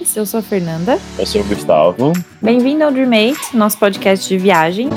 Eu 0.00 0.24
sou 0.24 0.40
a 0.40 0.42
Fernanda. 0.42 0.96
Eu 1.18 1.26
sou 1.26 1.42
o 1.42 1.44
Gustavo. 1.46 2.12
Bem-vindo 2.40 2.82
ao 2.82 2.90
Dreamates, 2.90 3.52
nosso 3.52 3.78
podcast 3.78 4.26
de 4.26 4.38
viagem. 4.38 4.88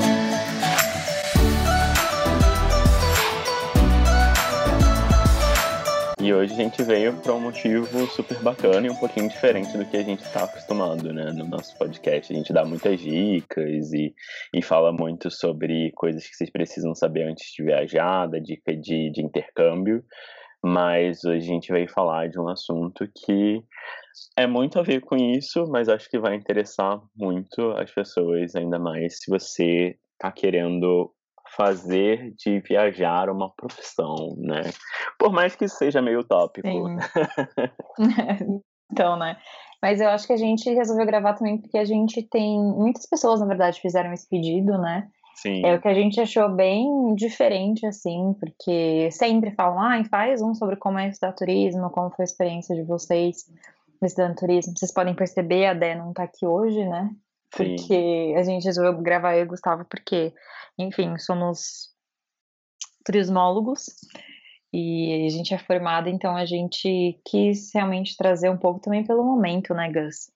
E 6.18 6.32
hoje 6.32 6.54
a 6.54 6.56
gente 6.56 6.82
veio 6.82 7.12
para 7.20 7.34
um 7.34 7.40
motivo 7.40 8.06
super 8.06 8.38
bacana 8.38 8.86
e 8.86 8.90
um 8.90 8.96
pouquinho 8.96 9.28
diferente 9.28 9.76
do 9.76 9.84
que 9.84 9.98
a 9.98 10.02
gente 10.02 10.22
está 10.22 10.44
acostumado, 10.44 11.12
né? 11.12 11.32
No 11.32 11.44
nosso 11.46 11.76
podcast. 11.76 12.32
A 12.32 12.36
gente 12.36 12.50
dá 12.50 12.64
muitas 12.64 12.98
dicas 12.98 13.92
e, 13.92 14.14
e 14.54 14.62
fala 14.62 14.90
muito 14.90 15.30
sobre 15.30 15.92
coisas 15.92 16.26
que 16.26 16.34
vocês 16.34 16.48
precisam 16.48 16.94
saber 16.94 17.24
antes 17.24 17.52
de 17.52 17.62
viajar, 17.62 18.26
da 18.26 18.38
dica 18.38 18.74
de, 18.74 19.10
de 19.10 19.22
intercâmbio. 19.22 20.02
Mas 20.64 21.24
hoje 21.24 21.44
a 21.44 21.52
gente 21.52 21.70
veio 21.70 21.90
falar 21.90 22.30
de 22.30 22.40
um 22.40 22.48
assunto 22.48 23.06
que 23.14 23.62
é 24.36 24.46
muito 24.46 24.78
a 24.78 24.82
ver 24.82 25.00
com 25.00 25.16
isso, 25.16 25.66
mas 25.68 25.88
acho 25.88 26.08
que 26.08 26.18
vai 26.18 26.34
interessar 26.34 27.00
muito 27.16 27.70
as 27.72 27.90
pessoas, 27.90 28.54
ainda 28.54 28.78
mais 28.78 29.18
se 29.18 29.30
você 29.30 29.96
está 30.12 30.30
querendo 30.32 31.12
fazer 31.56 32.34
de 32.36 32.60
viajar 32.60 33.28
uma 33.28 33.50
profissão, 33.54 34.34
né? 34.38 34.62
Por 35.18 35.32
mais 35.32 35.54
que 35.54 35.68
seja 35.68 36.02
meio 36.02 36.20
utópico. 36.20 36.68
então, 38.90 39.16
né? 39.16 39.36
Mas 39.82 40.00
eu 40.00 40.08
acho 40.08 40.26
que 40.26 40.32
a 40.32 40.38
gente 40.38 40.72
resolveu 40.72 41.06
gravar 41.06 41.34
também 41.34 41.58
porque 41.58 41.76
a 41.76 41.84
gente 41.84 42.22
tem. 42.22 42.58
Muitas 42.58 43.06
pessoas, 43.06 43.40
na 43.40 43.46
verdade, 43.46 43.80
fizeram 43.80 44.12
esse 44.12 44.28
pedido, 44.28 44.78
né? 44.78 45.08
Sim. 45.34 45.64
É 45.64 45.74
o 45.74 45.80
que 45.80 45.88
a 45.88 45.94
gente 45.94 46.20
achou 46.20 46.48
bem 46.48 47.14
diferente, 47.14 47.84
assim, 47.84 48.34
porque 48.38 49.10
sempre 49.10 49.50
falam, 49.50 49.80
ah, 49.80 50.02
faz 50.08 50.40
um 50.40 50.54
sobre 50.54 50.76
como 50.76 50.98
é 50.98 51.08
estudar 51.08 51.32
turismo, 51.32 51.90
como 51.90 52.08
foi 52.10 52.22
a 52.22 52.24
experiência 52.24 52.74
de 52.74 52.82
vocês 52.82 53.44
estudando 54.06 54.36
turismo. 54.36 54.74
Vocês 54.76 54.92
podem 54.92 55.14
perceber, 55.14 55.66
a 55.66 55.74
Dé 55.74 55.94
não 55.94 56.12
tá 56.12 56.24
aqui 56.24 56.46
hoje, 56.46 56.84
né? 56.84 57.10
Porque 57.50 57.78
Sim. 57.78 58.36
a 58.36 58.42
gente 58.42 58.64
resolveu 58.64 59.00
gravar 59.00 59.36
eu 59.36 59.40
e 59.40 59.44
o 59.44 59.48
Gustavo, 59.48 59.84
porque 59.84 60.32
enfim, 60.78 61.16
somos 61.18 61.92
turismólogos 63.04 63.84
e 64.72 65.26
a 65.26 65.28
gente 65.28 65.54
é 65.54 65.58
formada, 65.58 66.10
então 66.10 66.36
a 66.36 66.44
gente 66.44 67.20
quis 67.24 67.72
realmente 67.72 68.16
trazer 68.16 68.50
um 68.50 68.56
pouco 68.56 68.80
também 68.80 69.06
pelo 69.06 69.22
momento, 69.22 69.72
né, 69.72 69.92
Gus? 69.92 70.32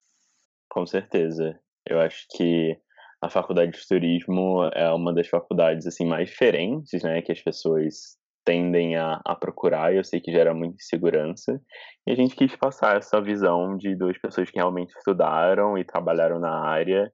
Com 0.69 0.87
certeza. 0.87 1.59
Eu 1.85 2.01
acho 2.01 2.27
que 2.37 2.79
a 3.21 3.29
faculdade 3.29 3.73
de 3.73 3.89
turismo 3.89 4.65
é 4.75 4.93
uma 4.93 5.13
das 5.13 5.27
faculdades 5.27 5.87
assim 5.87 6.07
mais 6.07 6.29
diferentes, 6.29 7.03
né, 7.03 7.21
que 7.21 7.33
as 7.33 7.41
pessoas 7.41 8.18
tendem 8.49 8.97
a, 8.97 9.21
a 9.27 9.37
procurar, 9.37 9.95
eu 9.95 10.03
sei 10.03 10.23
que 10.23 10.33
gera 10.33 10.55
muita 10.55 10.77
insegurança, 10.77 11.61
e 12.07 12.11
a 12.11 12.15
gente 12.15 12.35
quis 12.35 12.57
passar 12.57 12.97
essa 12.97 13.21
visão 13.21 13.77
de 13.77 13.95
duas 13.95 14.17
pessoas 14.17 14.51
que 14.51 14.57
realmente 14.57 14.97
estudaram 14.97 15.77
e 15.77 15.85
trabalharam 15.85 16.39
na 16.39 16.65
área 16.65 17.13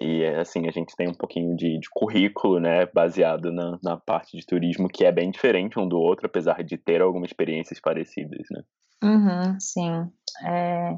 e 0.00 0.24
assim, 0.24 0.68
a 0.68 0.70
gente 0.70 0.94
tem 0.94 1.08
um 1.08 1.14
pouquinho 1.14 1.56
de, 1.56 1.80
de 1.80 1.88
currículo, 1.90 2.60
né, 2.60 2.86
baseado 2.86 3.50
na, 3.50 3.76
na, 3.82 3.96
parte 3.96 4.36
de 4.36 4.46
turismo, 4.46 4.88
que 4.88 5.04
é 5.04 5.10
bem 5.10 5.28
diferente 5.28 5.76
um 5.76 5.88
do 5.88 5.98
outro, 5.98 6.26
apesar 6.26 6.62
de 6.62 6.78
ter 6.78 7.02
algumas 7.02 7.30
experiências 7.30 7.80
parecidas, 7.80 8.46
né? 8.48 8.62
Uhum, 9.02 9.58
sim. 9.58 10.08
É, 10.46 10.96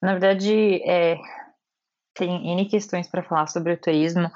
na 0.00 0.12
verdade, 0.12 0.82
é, 0.88 1.18
tem 2.14 2.52
N 2.52 2.64
questões 2.64 3.06
para 3.06 3.22
falar 3.22 3.48
sobre 3.48 3.74
o 3.74 3.78
turismo, 3.78 4.30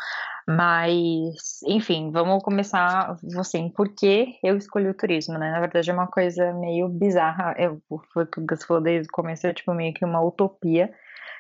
mas, 0.49 1.61
enfim, 1.67 2.13
vamos 2.13 2.43
começar, 2.43 3.17
assim, 3.37 3.69
por 3.69 3.89
que 3.89 4.39
eu 4.45 4.57
escolhi 4.57 4.89
o 4.89 4.95
turismo, 4.95 5.37
né? 5.37 5.51
Na 5.51 5.59
verdade, 5.59 5.91
é 5.91 5.93
uma 5.93 6.07
coisa 6.07 6.53
meio 6.53 6.89
bizarra, 6.89 7.55
eu, 7.59 7.83
foi 8.13 8.23
o 8.23 8.27
que 8.27 8.39
o 8.39 8.47
Gus 8.47 8.65
falou 8.65 8.83
desde 8.83 9.09
o 9.09 9.13
começo, 9.13 9.47
é 9.47 9.53
tipo 9.53 9.75
meio 9.75 9.93
que 9.93 10.05
uma 10.05 10.23
utopia, 10.23 10.93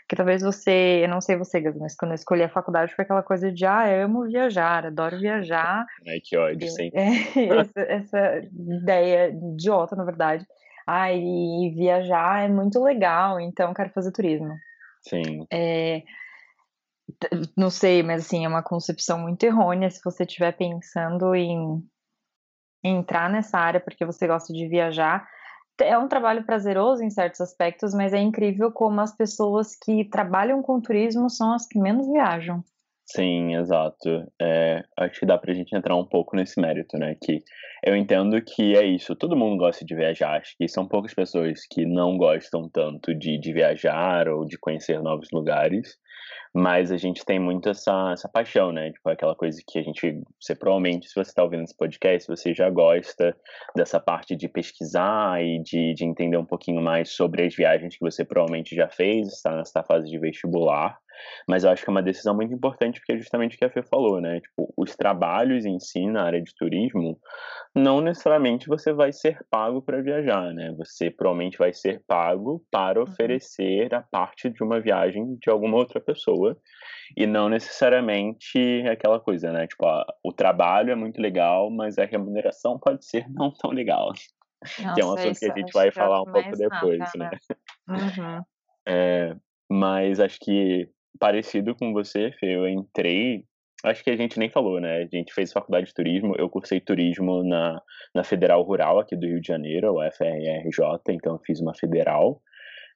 que 0.08 0.16
talvez 0.16 0.42
você, 0.42 1.02
eu 1.04 1.08
não 1.08 1.20
sei 1.20 1.36
você, 1.36 1.60
mas 1.78 1.94
quando 1.94 2.12
eu 2.12 2.16
escolhi 2.16 2.42
a 2.42 2.48
faculdade 2.48 2.94
foi 2.94 3.04
aquela 3.04 3.22
coisa 3.22 3.52
de, 3.52 3.64
ah, 3.64 3.88
eu 3.88 4.06
amo 4.06 4.24
viajar, 4.24 4.86
adoro 4.86 5.18
viajar. 5.18 5.86
Ai, 6.08 6.20
que 6.20 6.36
ódio, 6.36 6.68
sim. 6.68 6.90
É, 6.92 7.06
essa, 7.61 7.80
essa 7.80 8.42
ideia 8.80 9.28
idiota, 9.28 9.95
na 9.95 10.05
verdade. 10.05 10.45
Ah, 10.84 11.12
e 11.12 11.72
viajar 11.77 12.45
é 12.45 12.48
muito 12.48 12.83
legal, 12.83 13.40
então 13.40 13.74
quero 13.74 13.90
fazer 13.90 14.11
turismo. 14.12 14.56
Sim. 15.02 15.46
É, 15.52 16.02
não 17.56 17.70
sei, 17.70 18.02
mas 18.02 18.27
assim, 18.27 18.44
é 18.44 18.48
uma 18.48 18.62
concepção 18.62 19.18
muito 19.18 19.44
errônea 19.44 19.90
se 19.90 20.00
você 20.05 20.24
estiver 20.24 20.52
pensando 20.52 21.34
em 21.34 21.83
entrar 22.84 23.30
nessa 23.30 23.58
área 23.58 23.80
porque 23.80 24.05
você 24.05 24.27
gosta 24.27 24.52
de 24.52 24.68
viajar 24.68 25.27
é 25.84 25.98
um 25.98 26.08
trabalho 26.08 26.45
prazeroso 26.45 27.02
em 27.02 27.11
certos 27.11 27.40
aspectos, 27.40 27.92
mas 27.92 28.12
é 28.12 28.18
incrível 28.18 28.72
como 28.72 29.00
as 29.00 29.14
pessoas 29.14 29.77
que 29.77 30.05
trabalham 30.08 30.62
com 30.62 30.80
turismo 30.80 31.28
são 31.28 31.52
as 31.52 31.66
que 31.66 31.78
menos 31.78 32.11
viajam. 32.11 32.62
Sim, 33.08 33.55
exato. 33.55 34.27
É, 34.40 34.83
acho 34.98 35.20
que 35.20 35.27
dá 35.27 35.39
pra 35.39 35.55
gente 35.55 35.77
entrar 35.77 35.95
um 35.95 36.05
pouco 36.05 36.34
nesse 36.34 36.61
mérito, 36.61 36.98
né? 36.98 37.16
Que 37.22 37.42
eu 37.84 37.95
entendo 37.95 38.40
que 38.42 38.77
é 38.77 38.84
isso, 38.84 39.14
todo 39.14 39.36
mundo 39.36 39.58
gosta 39.58 39.84
de 39.84 39.95
viajar, 39.95 40.40
acho 40.40 40.56
que 40.58 40.66
são 40.66 40.89
poucas 40.89 41.14
pessoas 41.14 41.61
que 41.70 41.86
não 41.86 42.16
gostam 42.16 42.68
tanto 42.68 43.14
de, 43.14 43.39
de 43.39 43.52
viajar 43.52 44.28
ou 44.28 44.45
de 44.45 44.58
conhecer 44.58 45.00
novos 45.00 45.28
lugares. 45.33 45.96
Mas 46.55 46.91
a 46.91 46.97
gente 46.97 47.25
tem 47.25 47.39
muito 47.39 47.69
essa, 47.69 48.13
essa 48.13 48.29
paixão, 48.29 48.73
né? 48.73 48.91
Tipo, 48.91 49.11
aquela 49.11 49.35
coisa 49.35 49.61
que 49.67 49.79
a 49.79 49.83
gente, 49.83 50.23
você 50.41 50.55
provavelmente, 50.55 51.09
se 51.09 51.14
você 51.14 51.31
está 51.31 51.42
ouvindo 51.42 51.64
esse 51.64 51.77
podcast, 51.77 52.29
você 52.29 52.55
já 52.55 52.70
gosta 52.70 53.37
dessa 53.75 54.01
parte 54.01 54.35
de 54.35 54.48
pesquisar 54.48 55.42
e 55.42 55.61
de, 55.63 55.95
de 55.95 56.05
entender 56.05 56.37
um 56.37 56.47
pouquinho 56.47 56.81
mais 56.81 57.11
sobre 57.11 57.45
as 57.45 57.55
viagens 57.55 57.97
que 57.97 58.01
você 58.01 58.25
provavelmente 58.25 58.75
já 58.75 58.89
fez, 58.89 59.29
está 59.29 59.55
nessa 59.55 59.83
fase 59.83 60.09
de 60.09 60.19
vestibular. 60.19 60.98
Mas 61.48 61.64
eu 61.64 61.70
acho 61.70 61.82
que 61.82 61.90
é 61.90 61.92
uma 61.92 62.02
decisão 62.02 62.34
muito 62.34 62.52
importante 62.52 63.00
porque 63.00 63.12
é 63.12 63.18
justamente 63.18 63.56
o 63.56 63.58
que 63.58 63.64
a 63.64 63.70
Fê 63.70 63.82
falou, 63.82 64.20
né? 64.20 64.40
Tipo, 64.40 64.72
os 64.77 64.94
trabalhos 64.96 65.64
em 65.64 65.78
si 65.78 66.06
na 66.06 66.24
área 66.24 66.42
de 66.42 66.54
turismo, 66.54 67.18
não 67.74 68.00
necessariamente 68.00 68.68
você 68.68 68.92
vai 68.92 69.12
ser 69.12 69.38
pago 69.50 69.82
para 69.82 70.02
viajar, 70.02 70.52
né? 70.52 70.72
Você 70.78 71.10
provavelmente 71.10 71.58
vai 71.58 71.72
ser 71.72 72.02
pago 72.06 72.64
para 72.70 72.98
uhum. 72.98 73.04
oferecer 73.04 73.94
a 73.94 74.02
parte 74.02 74.50
de 74.50 74.62
uma 74.62 74.80
viagem 74.80 75.36
de 75.36 75.50
alguma 75.50 75.77
outra 75.77 76.00
pessoa 76.00 76.56
e 77.16 77.27
não 77.27 77.48
necessariamente 77.48 78.84
aquela 78.90 79.20
coisa, 79.20 79.52
né? 79.52 79.66
Tipo, 79.66 79.86
o 80.24 80.33
trabalho 80.33 80.90
é 80.90 80.94
muito 80.94 81.20
legal, 81.20 81.70
mas 81.70 81.98
a 81.98 82.04
remuneração 82.04 82.78
pode 82.78 83.04
ser 83.04 83.27
não 83.30 83.52
tão 83.52 83.70
legal. 83.70 84.12
Nossa, 84.78 84.94
que 84.94 85.00
é 85.00 85.04
um 85.04 85.12
assunto 85.12 85.38
que 85.38 85.50
a 85.50 85.54
gente 85.54 85.72
vai 85.72 85.92
falar 85.92 86.22
um 86.22 86.33
pouco 86.33 86.56
depois, 86.56 86.98
nada, 86.98 87.18
né? 87.18 87.30
Uhum. 87.88 88.42
É, 88.88 89.34
mas 89.68 90.20
acho 90.20 90.38
que 90.38 90.88
parecido 91.18 91.74
com 91.74 91.92
você, 91.92 92.32
Fê, 92.32 92.56
eu 92.56 92.68
entrei. 92.68 93.44
Acho 93.84 94.02
que 94.02 94.10
a 94.10 94.16
gente 94.16 94.38
nem 94.38 94.48
falou, 94.48 94.80
né? 94.80 95.02
A 95.02 95.06
gente 95.06 95.32
fez 95.32 95.52
faculdade 95.52 95.86
de 95.86 95.94
turismo. 95.94 96.34
Eu 96.36 96.48
cursei 96.48 96.80
turismo 96.80 97.44
na, 97.44 97.80
na 98.14 98.24
Federal 98.24 98.62
Rural 98.62 98.98
aqui 98.98 99.14
do 99.14 99.27
Rio 99.27 99.40
de 99.40 99.46
Janeiro, 99.46 100.00
a 100.00 100.10
FRJ, 100.10 100.80
então 101.10 101.34
eu 101.34 101.40
fiz 101.44 101.60
uma 101.60 101.74
federal. 101.74 102.40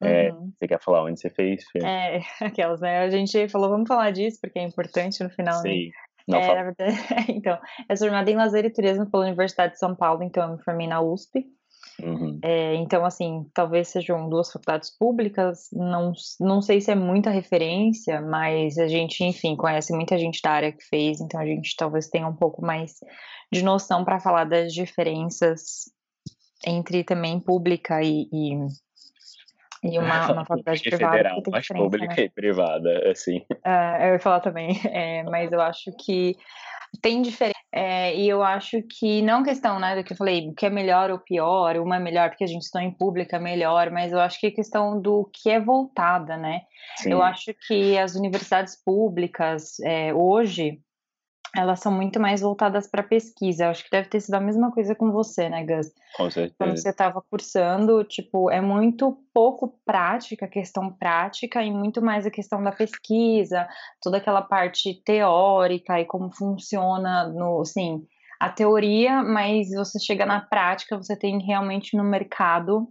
É, 0.02 0.32
uhum. 0.32 0.50
você 0.58 0.66
quer 0.66 0.80
falar 0.80 1.04
onde 1.04 1.20
você 1.20 1.28
fez? 1.28 1.62
Fê? 1.70 1.80
É, 1.84 2.20
aquelas, 2.40 2.80
né? 2.80 3.00
A 3.00 3.10
gente 3.10 3.48
falou, 3.48 3.68
vamos 3.68 3.86
falar 3.86 4.10
disso, 4.10 4.38
porque 4.40 4.58
é 4.58 4.62
importante 4.62 5.22
no 5.22 5.30
final. 5.30 5.62
Né? 5.62 5.70
Sim. 5.70 5.86
Né? 5.86 5.92
Não, 6.28 6.38
é, 6.38 6.54
na 6.54 6.62
verdade, 6.62 6.96
então, 7.28 7.58
eu 7.88 7.96
sou 7.96 8.08
formada 8.08 8.30
em 8.30 8.36
lazer 8.36 8.64
e 8.64 8.70
turismo 8.70 9.10
pela 9.10 9.24
Universidade 9.24 9.74
de 9.74 9.78
São 9.78 9.94
Paulo, 9.94 10.22
então 10.22 10.44
eu 10.44 10.56
me 10.56 10.62
formei 10.62 10.86
na 10.86 11.00
USP. 11.00 11.44
Uhum. 12.02 12.38
É, 12.42 12.74
então, 12.76 13.04
assim, 13.04 13.46
talvez 13.52 13.88
sejam 13.88 14.28
duas 14.28 14.50
faculdades 14.50 14.90
públicas, 14.90 15.68
não, 15.72 16.12
não 16.38 16.62
sei 16.62 16.80
se 16.80 16.90
é 16.90 16.94
muita 16.94 17.30
referência, 17.30 18.20
mas 18.20 18.78
a 18.78 18.86
gente, 18.86 19.24
enfim, 19.24 19.56
conhece 19.56 19.92
muita 19.92 20.18
gente 20.18 20.40
da 20.42 20.50
área 20.50 20.72
que 20.72 20.82
fez, 20.84 21.20
então 21.20 21.40
a 21.40 21.44
gente 21.44 21.74
talvez 21.76 22.08
tenha 22.08 22.26
um 22.26 22.36
pouco 22.36 22.64
mais 22.64 22.94
de 23.52 23.62
noção 23.62 24.04
para 24.04 24.20
falar 24.20 24.44
das 24.44 24.72
diferenças 24.72 25.90
entre 26.66 27.04
também 27.04 27.40
pública 27.40 28.02
e, 28.02 28.28
e, 28.32 28.54
e 29.82 29.98
uma, 29.98 30.30
uma 30.32 30.44
faculdade 30.44 30.82
privada. 30.82 31.16
Federal, 31.16 31.42
mais 31.48 31.68
pública 31.68 32.14
né? 32.16 32.22
e 32.24 32.28
privada, 32.30 33.10
assim. 33.10 33.38
Uh, 33.38 34.02
eu 34.02 34.12
ia 34.14 34.20
falar 34.20 34.40
também, 34.40 34.78
é, 34.86 35.22
mas 35.24 35.52
eu 35.52 35.60
acho 35.60 35.90
que 35.98 36.36
tem 37.02 37.22
diferença. 37.22 37.58
É, 37.72 38.16
e 38.16 38.28
eu 38.28 38.42
acho 38.42 38.82
que 38.82 39.22
não 39.22 39.44
questão, 39.44 39.78
né, 39.78 39.94
do 39.94 40.02
que 40.02 40.12
eu 40.12 40.16
falei, 40.16 40.48
o 40.48 40.54
que 40.54 40.66
é 40.66 40.70
melhor 40.70 41.10
ou 41.10 41.18
pior, 41.20 41.76
uma 41.76 41.96
é 41.96 42.00
melhor 42.00 42.28
porque 42.28 42.42
a 42.42 42.48
gente 42.48 42.62
está 42.62 42.82
em 42.82 42.90
pública, 42.90 43.36
é 43.36 43.40
melhor, 43.40 43.90
mas 43.92 44.12
eu 44.12 44.18
acho 44.18 44.40
que 44.40 44.48
é 44.48 44.50
questão 44.50 45.00
do 45.00 45.30
que 45.32 45.48
é 45.48 45.60
voltada, 45.60 46.36
né? 46.36 46.62
Sim. 46.96 47.12
Eu 47.12 47.22
acho 47.22 47.54
que 47.66 47.96
as 47.96 48.16
universidades 48.16 48.76
públicas 48.84 49.78
é, 49.84 50.12
hoje 50.12 50.80
elas 51.54 51.80
são 51.80 51.92
muito 51.92 52.20
mais 52.20 52.40
voltadas 52.40 52.86
para 52.86 53.02
pesquisa. 53.02 53.64
Eu 53.64 53.70
acho 53.70 53.84
que 53.84 53.90
deve 53.90 54.08
ter 54.08 54.20
sido 54.20 54.34
a 54.34 54.40
mesma 54.40 54.70
coisa 54.70 54.94
com 54.94 55.10
você, 55.10 55.48
né, 55.48 55.64
Gus? 55.64 55.92
Com 56.16 56.30
certeza. 56.30 56.54
Quando 56.58 56.76
você 56.76 56.90
estava 56.90 57.22
cursando, 57.22 58.04
tipo, 58.04 58.50
é 58.50 58.60
muito 58.60 59.18
pouco 59.34 59.80
prática, 59.84 60.46
questão 60.46 60.92
prática, 60.92 61.62
e 61.62 61.70
muito 61.70 62.00
mais 62.00 62.26
a 62.26 62.30
questão 62.30 62.62
da 62.62 62.72
pesquisa, 62.72 63.68
toda 64.00 64.18
aquela 64.18 64.42
parte 64.42 65.02
teórica 65.04 66.00
e 66.00 66.04
como 66.04 66.30
funciona 66.30 67.26
no, 67.28 67.60
assim, 67.60 68.06
a 68.38 68.48
teoria, 68.48 69.22
mas 69.22 69.70
você 69.70 69.98
chega 69.98 70.24
na 70.24 70.40
prática, 70.40 70.96
você 70.96 71.16
tem 71.16 71.42
realmente 71.42 71.96
no 71.96 72.04
mercado 72.04 72.88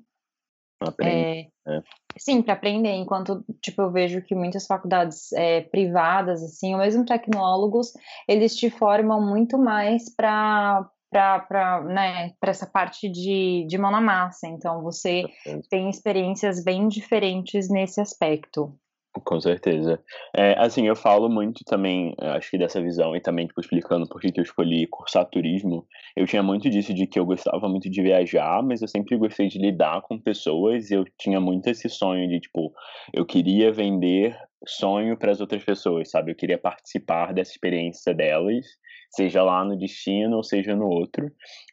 é, 1.02 1.50
é. 1.68 1.84
Sim, 2.20 2.42
para 2.42 2.54
aprender, 2.54 2.92
enquanto, 2.92 3.44
tipo, 3.62 3.82
eu 3.82 3.92
vejo 3.92 4.22
que 4.22 4.36
muitas 4.36 4.68
faculdades 4.68 5.32
é, 5.32 5.62
privadas, 5.62 6.44
assim, 6.44 6.74
ou 6.74 6.80
mesmo 6.80 7.06
tecnólogos, 7.06 7.94
eles 8.28 8.56
te 8.56 8.70
formam 8.70 9.26
muito 9.26 9.58
mais 9.58 10.14
para 10.14 10.88
para 11.12 11.82
né, 11.86 12.34
essa 12.44 12.68
parte 12.68 13.10
de, 13.10 13.66
de 13.68 13.78
mão 13.80 13.90
na 13.90 14.00
massa. 14.00 14.48
Então, 14.48 14.84
você 14.84 15.24
tem 15.68 15.90
experiências 15.90 16.64
bem 16.64 16.88
diferentes 16.88 17.68
nesse 17.68 18.00
aspecto. 18.00 18.78
Com 19.12 19.42
certeza. 19.42 20.00
É, 20.36 20.54
assim, 20.60 20.88
eu 20.88 20.96
falo 20.96 21.28
muito 21.30 21.64
também, 21.66 22.14
é, 22.22 22.30
acho 22.30 22.52
que 22.52 22.58
dessa 22.58 22.80
visão, 22.82 23.16
e 23.16 23.22
também, 23.22 23.48
tipo, 23.48 23.60
explicando 23.60 24.08
por 24.08 24.22
que 24.22 24.32
eu 24.36 24.44
escolhi 24.44 24.86
cursar 24.86 25.26
turismo. 25.26 25.86
Eu 26.16 26.28
tinha 26.28 26.44
muito 26.44 26.70
disso 26.70 26.94
de 26.94 27.08
que 27.08 27.20
eu 27.20 27.26
gostava 27.26 27.68
muito 27.68 27.90
de 27.90 28.02
viajar, 28.02 28.62
mas 28.62 28.82
eu 28.82 28.88
sempre 28.88 29.18
gostei 29.18 29.48
de 29.48 29.58
lidar 29.58 30.02
com 30.04 30.20
pessoas, 30.20 30.92
e 30.92 30.94
eu 30.94 31.06
tinha 31.18 31.40
muito 31.40 31.68
esse 31.68 31.90
sonho 31.90 32.30
de, 32.30 32.40
tipo, 32.40 32.72
eu 33.12 33.26
queria 33.26 33.72
vender 33.72 34.38
sonho 34.68 35.18
para 35.18 35.32
as 35.32 35.42
outras 35.42 35.64
pessoas, 35.64 36.10
sabe? 36.12 36.32
Eu 36.32 36.36
queria 36.36 36.58
participar 36.58 37.34
dessa 37.34 37.52
experiência 37.52 38.14
delas, 38.14 38.66
seja 39.10 39.42
lá 39.42 39.64
no 39.66 39.78
destino 39.78 40.38
ou 40.38 40.44
seja 40.44 40.76
no 40.76 40.88
outro. 40.88 41.32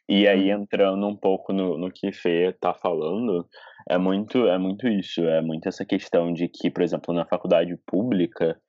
E 0.09 0.27
aí, 0.27 0.53
uhum. 0.53 0.63
entrando 0.63 1.05
um 1.07 1.15
pouco 1.15 1.53
no, 1.53 1.77
no 1.77 1.91
que 1.91 2.11
Fê 2.11 2.53
tá 2.59 2.73
falando, 2.73 3.47
é 3.89 3.97
muito, 3.97 4.47
é 4.47 4.57
muito 4.57 4.87
isso, 4.87 5.21
é 5.21 5.41
muito 5.41 5.67
essa 5.67 5.85
questão 5.85 6.33
de 6.33 6.47
que, 6.47 6.69
por 6.69 6.83
exemplo, 6.83 7.13
na 7.13 7.25
faculdade 7.25 7.77
pública, 7.85 8.59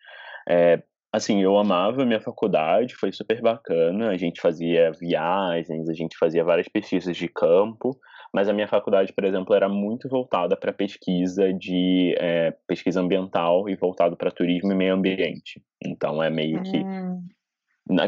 é, 0.49 0.83
assim, 1.13 1.43
eu 1.43 1.59
amava 1.59 2.03
a 2.03 2.07
minha 2.07 2.21
faculdade, 2.21 2.95
foi 2.95 3.13
super 3.13 3.41
bacana, 3.41 4.11
a 4.11 4.17
gente 4.17 4.41
fazia 4.41 4.93
viagens, 4.93 5.89
a 5.89 5.95
gente 5.95 6.17
fazia 6.17 6.45
várias 6.45 6.69
pesquisas 6.69 7.17
de 7.17 7.29
campo, 7.29 7.99
mas 8.33 8.49
a 8.49 8.53
minha 8.53 8.69
faculdade, 8.69 9.13
por 9.13 9.25
exemplo, 9.25 9.55
era 9.55 9.69
muito 9.69 10.09
voltada 10.09 10.57
para 10.57 10.73
pesquisa 10.73 11.53
de 11.53 12.15
é, 12.19 12.55
pesquisa 12.67 13.01
ambiental 13.01 13.69
e 13.69 13.75
voltado 13.75 14.17
para 14.17 14.31
turismo 14.31 14.73
e 14.73 14.75
meio 14.75 14.95
ambiente. 14.95 15.63
Então 15.83 16.23
é 16.23 16.29
meio 16.29 16.63
que 16.63 16.79
hum. 16.79 17.23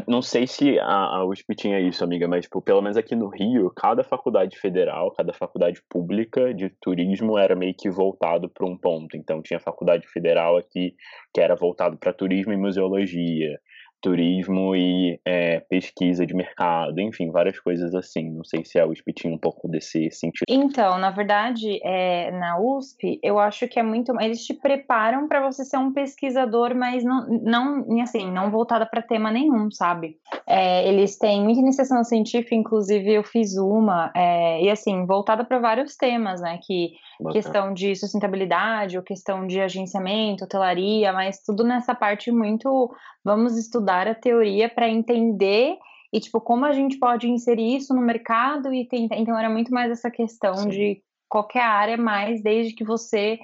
Não 0.07 0.21
sei 0.21 0.47
se 0.47 0.79
a, 0.79 1.17
a 1.17 1.25
USP 1.25 1.55
tinha 1.55 1.81
isso, 1.81 2.05
amiga, 2.05 2.29
mas 2.29 2.45
tipo, 2.45 2.61
pelo 2.61 2.83
menos 2.83 2.99
aqui 2.99 3.17
no 3.17 3.29
Rio, 3.29 3.71
cada 3.71 4.05
faculdade 4.05 4.59
federal, 4.59 5.11
cada 5.13 5.33
faculdade 5.33 5.81
pública 5.89 6.53
de 6.53 6.69
turismo 6.69 7.39
era 7.39 7.57
meio 7.57 7.75
que 7.75 7.89
voltado 7.89 8.49
para 8.49 8.67
um 8.67 8.77
ponto. 8.77 9.17
Então 9.17 9.41
tinha 9.41 9.59
faculdade 9.59 10.07
federal 10.07 10.59
aqui 10.59 10.95
que 11.33 11.41
era 11.41 11.57
voltado 11.57 11.97
para 11.97 12.13
turismo 12.13 12.53
e 12.53 12.59
museologia 12.59 13.59
turismo 14.01 14.75
e 14.75 15.21
é, 15.25 15.61
pesquisa 15.61 16.27
de 16.27 16.35
mercado, 16.35 17.01
enfim, 17.01 17.31
várias 17.31 17.59
coisas 17.59 17.95
assim. 17.95 18.31
Não 18.31 18.45
sei 18.45 18.65
se 18.65 18.79
a 18.79 18.87
USP 18.87 19.13
tinha 19.13 19.33
um 19.33 19.39
pouco 19.39 19.69
desse 19.69 20.11
sentido. 20.11 20.45
Então, 20.49 20.99
na 20.99 21.11
verdade, 21.11 21.81
é, 21.85 22.31
na 22.33 22.59
USP, 22.59 23.19
eu 23.23 23.39
acho 23.39 23.69
que 23.69 23.79
é 23.79 23.83
muito. 23.83 24.19
Eles 24.21 24.45
te 24.45 24.55
preparam 24.55 25.29
para 25.29 25.41
você 25.41 25.65
ser 25.65 25.77
um 25.77 25.93
pesquisador, 25.93 26.75
mas 26.75 27.05
não, 27.05 27.27
não 27.43 28.01
assim, 28.03 28.31
não 28.31 28.51
voltada 28.51 28.87
para 28.87 29.03
tema 29.03 29.31
nenhum, 29.31 29.71
sabe? 29.71 30.17
É, 30.47 30.89
eles 30.89 31.19
têm 31.19 31.43
muita 31.43 31.61
iniciação 31.61 32.03
científica, 32.03 32.55
inclusive 32.55 33.13
eu 33.13 33.23
fiz 33.23 33.57
uma, 33.57 34.11
é, 34.17 34.63
e 34.63 34.71
assim, 34.71 35.05
voltada 35.05 35.45
para 35.45 35.59
vários 35.59 35.97
temas, 35.97 36.41
né? 36.41 36.59
Que 36.63 36.93
Bacana. 37.19 37.33
questão 37.33 37.75
de 37.75 37.95
sustentabilidade, 37.95 38.97
ou 38.97 39.03
questão 39.03 39.47
de 39.47 39.61
agenciamento, 39.61 40.45
hotelaria, 40.45 41.13
mas 41.13 41.43
tudo 41.45 41.65
nessa 41.65 41.95
parte 41.95 42.33
muito. 42.33 42.91
Vamos 43.23 43.59
estudar 43.59 43.90
a 43.91 44.15
teoria 44.15 44.69
para 44.69 44.89
entender 44.89 45.77
e 46.13 46.21
tipo 46.21 46.41
como 46.41 46.65
a 46.65 46.73
gente 46.73 46.99
pode 46.99 47.29
inserir 47.29 47.77
isso 47.77 47.95
no 47.95 48.01
mercado 48.01 48.73
e 48.73 48.87
tentar. 48.87 49.17
Então 49.17 49.39
era 49.39 49.49
muito 49.49 49.73
mais 49.73 49.91
essa 49.91 50.11
questão 50.11 50.55
Sim. 50.55 50.69
de 50.69 51.03
qualquer 51.29 51.63
área, 51.63 51.97
mais 51.97 52.43
desde 52.43 52.75
que 52.75 52.85
você 52.85 53.39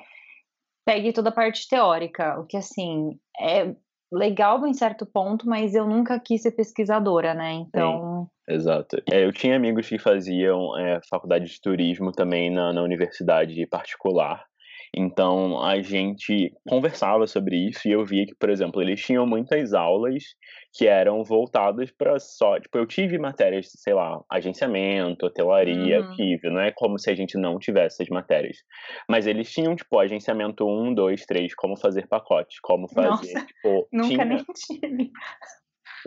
pegue 0.84 1.12
toda 1.12 1.30
a 1.30 1.32
parte 1.32 1.68
teórica, 1.68 2.38
o 2.38 2.46
que 2.46 2.56
assim 2.56 3.18
é 3.40 3.74
legal 4.12 4.64
em 4.66 4.74
certo 4.74 5.04
ponto, 5.04 5.48
mas 5.48 5.74
eu 5.74 5.86
nunca 5.86 6.18
quis 6.18 6.42
ser 6.42 6.52
pesquisadora, 6.52 7.34
né? 7.34 7.52
Então. 7.54 8.28
Sim, 8.48 8.54
exato. 8.54 8.96
É, 9.10 9.24
eu 9.24 9.32
tinha 9.32 9.56
amigos 9.56 9.88
que 9.88 9.98
faziam 9.98 10.78
é, 10.78 11.00
faculdade 11.08 11.46
de 11.46 11.60
turismo 11.60 12.12
também 12.12 12.50
na, 12.50 12.72
na 12.72 12.82
universidade 12.82 13.66
particular. 13.66 14.44
Então 14.94 15.62
a 15.62 15.80
gente 15.80 16.52
conversava 16.68 17.26
sobre 17.26 17.56
isso 17.56 17.86
e 17.86 17.92
eu 17.92 18.04
via 18.04 18.26
que, 18.26 18.34
por 18.34 18.50
exemplo, 18.50 18.82
eles 18.82 19.00
tinham 19.00 19.26
muitas 19.26 19.72
aulas 19.72 20.24
que 20.72 20.86
eram 20.86 21.24
voltadas 21.24 21.90
para 21.90 22.18
só. 22.18 22.58
Tipo, 22.60 22.78
eu 22.78 22.86
tive 22.86 23.18
matérias, 23.18 23.70
sei 23.74 23.94
lá, 23.94 24.20
agenciamento, 24.30 25.26
hotelaria, 25.26 26.00
uhum. 26.00 26.12
tive. 26.14 26.50
Não 26.50 26.60
é 26.60 26.70
como 26.70 26.98
se 26.98 27.10
a 27.10 27.14
gente 27.14 27.38
não 27.38 27.58
tivesse 27.58 28.02
essas 28.02 28.08
matérias. 28.08 28.58
Mas 29.08 29.26
eles 29.26 29.50
tinham, 29.50 29.74
tipo, 29.74 29.98
agenciamento 29.98 30.66
1, 30.66 30.94
2, 30.94 31.24
3, 31.24 31.54
como 31.54 31.76
fazer 31.76 32.06
pacote, 32.06 32.58
como 32.62 32.88
fazer. 32.88 33.32
Nossa, 33.34 33.46
tipo, 33.46 33.88
nunca 33.92 34.08
tinha... 34.08 34.24
nem 34.24 34.44
tive. 34.54 35.10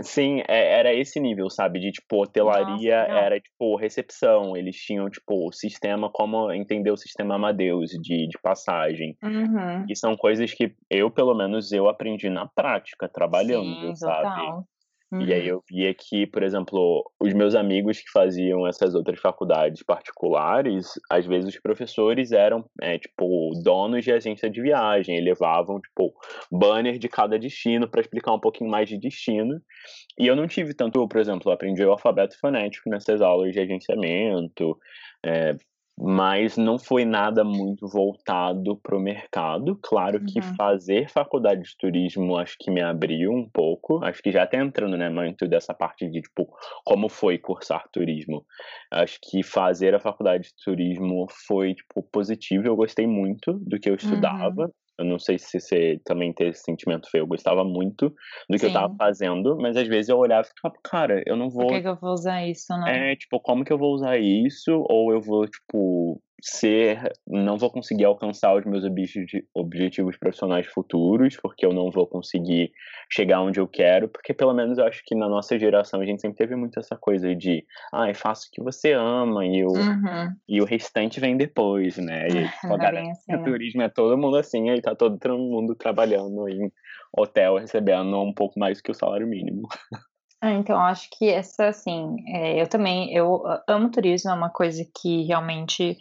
Sim, 0.01 0.41
é, 0.47 0.79
era 0.79 0.93
esse 0.93 1.19
nível, 1.19 1.49
sabe? 1.49 1.79
De, 1.79 1.91
tipo, 1.91 2.21
hotelaria 2.21 2.99
Nossa, 3.01 3.11
era, 3.11 3.39
tipo, 3.39 3.75
recepção. 3.75 4.55
Eles 4.55 4.75
tinham, 4.75 5.09
tipo, 5.09 5.47
o 5.47 5.51
sistema, 5.51 6.09
como 6.09 6.51
entender 6.51 6.91
o 6.91 6.97
sistema 6.97 7.35
Amadeus 7.35 7.91
de, 7.91 8.27
de 8.27 8.37
passagem. 8.41 9.17
Uhum. 9.23 9.85
E 9.89 9.95
são 9.95 10.15
coisas 10.15 10.53
que 10.53 10.73
eu, 10.89 11.09
pelo 11.11 11.33
menos, 11.33 11.71
eu 11.71 11.89
aprendi 11.89 12.29
na 12.29 12.47
prática, 12.47 13.09
trabalhando, 13.09 13.87
Sim, 13.87 13.95
sabe? 13.95 14.29
Total. 14.29 14.65
Uhum. 15.11 15.21
E 15.21 15.33
aí 15.33 15.51
uhum. 15.51 15.57
eu 15.57 15.63
via 15.67 15.93
que, 15.93 16.27
por 16.27 16.43
exemplo, 16.43 17.03
os 17.19 17.33
meus 17.33 17.55
amigos 17.55 17.99
que 17.99 18.11
faziam 18.11 18.67
essas 18.67 18.93
outras 18.93 19.19
faculdades 19.19 19.81
particulares, 19.81 20.93
às 21.09 21.25
vezes 21.25 21.55
os 21.55 21.59
professores 21.59 22.31
eram, 22.31 22.63
é, 22.79 22.99
tipo, 22.99 23.51
donos 23.63 24.03
de 24.03 24.11
agência 24.11 24.49
de 24.49 24.61
viagem, 24.61 25.17
e 25.17 25.21
levavam, 25.21 25.81
tipo, 25.81 26.13
banner 26.51 26.99
de 26.99 27.09
cada 27.09 27.39
destino 27.39 27.89
para 27.89 28.01
explicar 28.01 28.33
um 28.33 28.39
pouquinho 28.39 28.69
mais 28.69 28.87
de 28.87 28.99
destino. 28.99 29.59
E 30.17 30.27
eu 30.27 30.35
não 30.35 30.47
tive 30.47 30.75
tanto, 30.75 31.07
por 31.07 31.19
exemplo, 31.19 31.51
aprendi 31.51 31.83
o 31.83 31.91
alfabeto 31.91 32.37
fonético 32.39 32.89
nessas 32.89 33.19
aulas 33.19 33.51
de 33.51 33.59
agenciamento, 33.59 34.77
é, 35.25 35.55
mas 36.01 36.55
não 36.55 36.79
foi 36.79 37.03
nada 37.03 37.43
muito 37.43 37.85
voltado 37.85 38.77
para 38.77 38.95
o 38.95 39.01
mercado. 39.01 39.77
Claro 39.83 40.23
que 40.23 40.39
uhum. 40.39 40.55
fazer 40.55 41.09
faculdade 41.09 41.63
de 41.63 41.77
turismo 41.77 42.37
acho 42.37 42.55
que 42.57 42.71
me 42.71 42.81
abriu 42.81 43.31
um 43.33 43.49
pouco, 43.49 44.01
acho 44.05 44.23
que 44.23 44.31
já 44.31 44.45
está 44.45 44.57
entrando, 44.57 44.95
né, 44.95 45.09
muito 45.09 45.45
dessa 45.45 45.73
parte 45.73 46.09
de, 46.09 46.21
tipo, 46.21 46.47
como 46.85 47.09
foi 47.09 47.37
cursar 47.37 47.83
turismo. 47.91 48.45
Acho 48.89 49.19
que 49.21 49.43
fazer 49.43 49.93
a 49.93 49.99
faculdade 49.99 50.45
de 50.45 50.63
turismo 50.63 51.27
foi, 51.45 51.75
tipo, 51.75 52.01
positivo, 52.03 52.65
eu 52.65 52.77
gostei 52.77 53.05
muito 53.05 53.53
do 53.53 53.77
que 53.77 53.89
eu 53.89 53.95
estudava, 53.95 54.63
uhum. 54.63 54.71
Eu 54.99 55.05
não 55.05 55.17
sei 55.17 55.39
se 55.39 55.57
você 55.57 55.99
também 56.03 56.33
teve 56.33 56.49
esse 56.49 56.63
sentimento 56.63 57.09
feio. 57.09 57.21
Eu 57.21 57.27
gostava 57.27 57.63
muito 57.63 58.09
do 58.09 58.53
que 58.53 58.59
Sim. 58.59 58.67
eu 58.67 58.73
tava 58.73 58.93
fazendo, 58.97 59.57
mas 59.57 59.77
às 59.77 59.87
vezes 59.87 60.09
eu 60.09 60.17
olhava 60.17 60.45
e 60.45 60.49
ficava, 60.49 60.75
cara, 60.83 61.23
eu 61.25 61.37
não 61.37 61.49
vou. 61.49 61.67
Por 61.67 61.75
que, 61.75 61.81
que 61.81 61.87
eu 61.87 61.95
vou 61.95 62.11
usar 62.11 62.45
isso, 62.45 62.73
né? 62.77 63.13
É, 63.13 63.15
tipo, 63.15 63.39
como 63.39 63.63
que 63.63 63.71
eu 63.71 63.77
vou 63.77 63.93
usar 63.93 64.17
isso? 64.17 64.85
Ou 64.89 65.13
eu 65.13 65.21
vou, 65.21 65.47
tipo, 65.47 66.21
ser, 66.41 67.11
não 67.27 67.57
vou 67.57 67.69
conseguir 67.69 68.05
alcançar 68.05 68.55
os 68.55 68.65
meus 68.65 68.83
objetivos 69.53 70.17
profissionais 70.17 70.65
futuros, 70.67 71.37
porque 71.37 71.65
eu 71.65 71.73
não 71.73 71.91
vou 71.91 72.07
conseguir 72.07 72.71
chegar 73.11 73.41
onde 73.41 73.59
eu 73.59 73.67
quero, 73.67 74.07
porque 74.07 74.33
pelo 74.33 74.53
menos 74.53 74.77
eu 74.77 74.85
acho 74.85 75.01
que 75.05 75.15
na 75.15 75.27
nossa 75.27 75.57
geração 75.57 75.99
a 75.99 76.05
gente 76.05 76.21
sempre 76.21 76.37
teve 76.37 76.55
muito 76.55 76.79
essa 76.79 76.95
coisa 76.95 77.35
de, 77.35 77.65
ah, 77.91 78.13
faça 78.13 78.47
o 78.47 78.51
que 78.51 78.63
você 78.63 78.93
ama 78.93 79.45
e 79.45 79.63
o, 79.63 79.71
uhum. 79.71 80.33
e 80.47 80.61
o 80.61 80.65
restante 80.65 81.19
vem 81.19 81.35
depois, 81.35 81.97
né? 81.97 82.27
E 82.27 82.67
a 82.67 82.77
galera, 82.77 83.11
assim, 83.11 83.31
né? 83.31 83.43
turismo 83.43 83.81
é 83.81 83.89
todo 83.89 84.17
mundo 84.17 84.37
assim, 84.37 84.69
aí 84.69 84.81
tá 84.81 84.95
todo 84.95 85.37
mundo 85.37 85.75
trabalhando 85.75 86.47
em 86.47 86.71
hotel 87.15 87.57
recebendo 87.57 88.21
um 88.21 88.33
pouco 88.33 88.59
mais 88.59 88.81
que 88.81 88.91
o 88.91 88.95
salário 88.95 89.27
mínimo. 89.27 89.67
Ah, 90.41 90.51
então, 90.51 90.79
acho 90.79 91.09
que 91.17 91.27
essa, 91.27 91.67
assim, 91.67 92.15
é, 92.27 92.61
eu 92.61 92.67
também, 92.67 93.13
eu 93.13 93.43
amo 93.67 93.91
turismo, 93.91 94.31
é 94.31 94.33
uma 94.33 94.49
coisa 94.49 94.85
que 95.01 95.23
realmente 95.23 95.97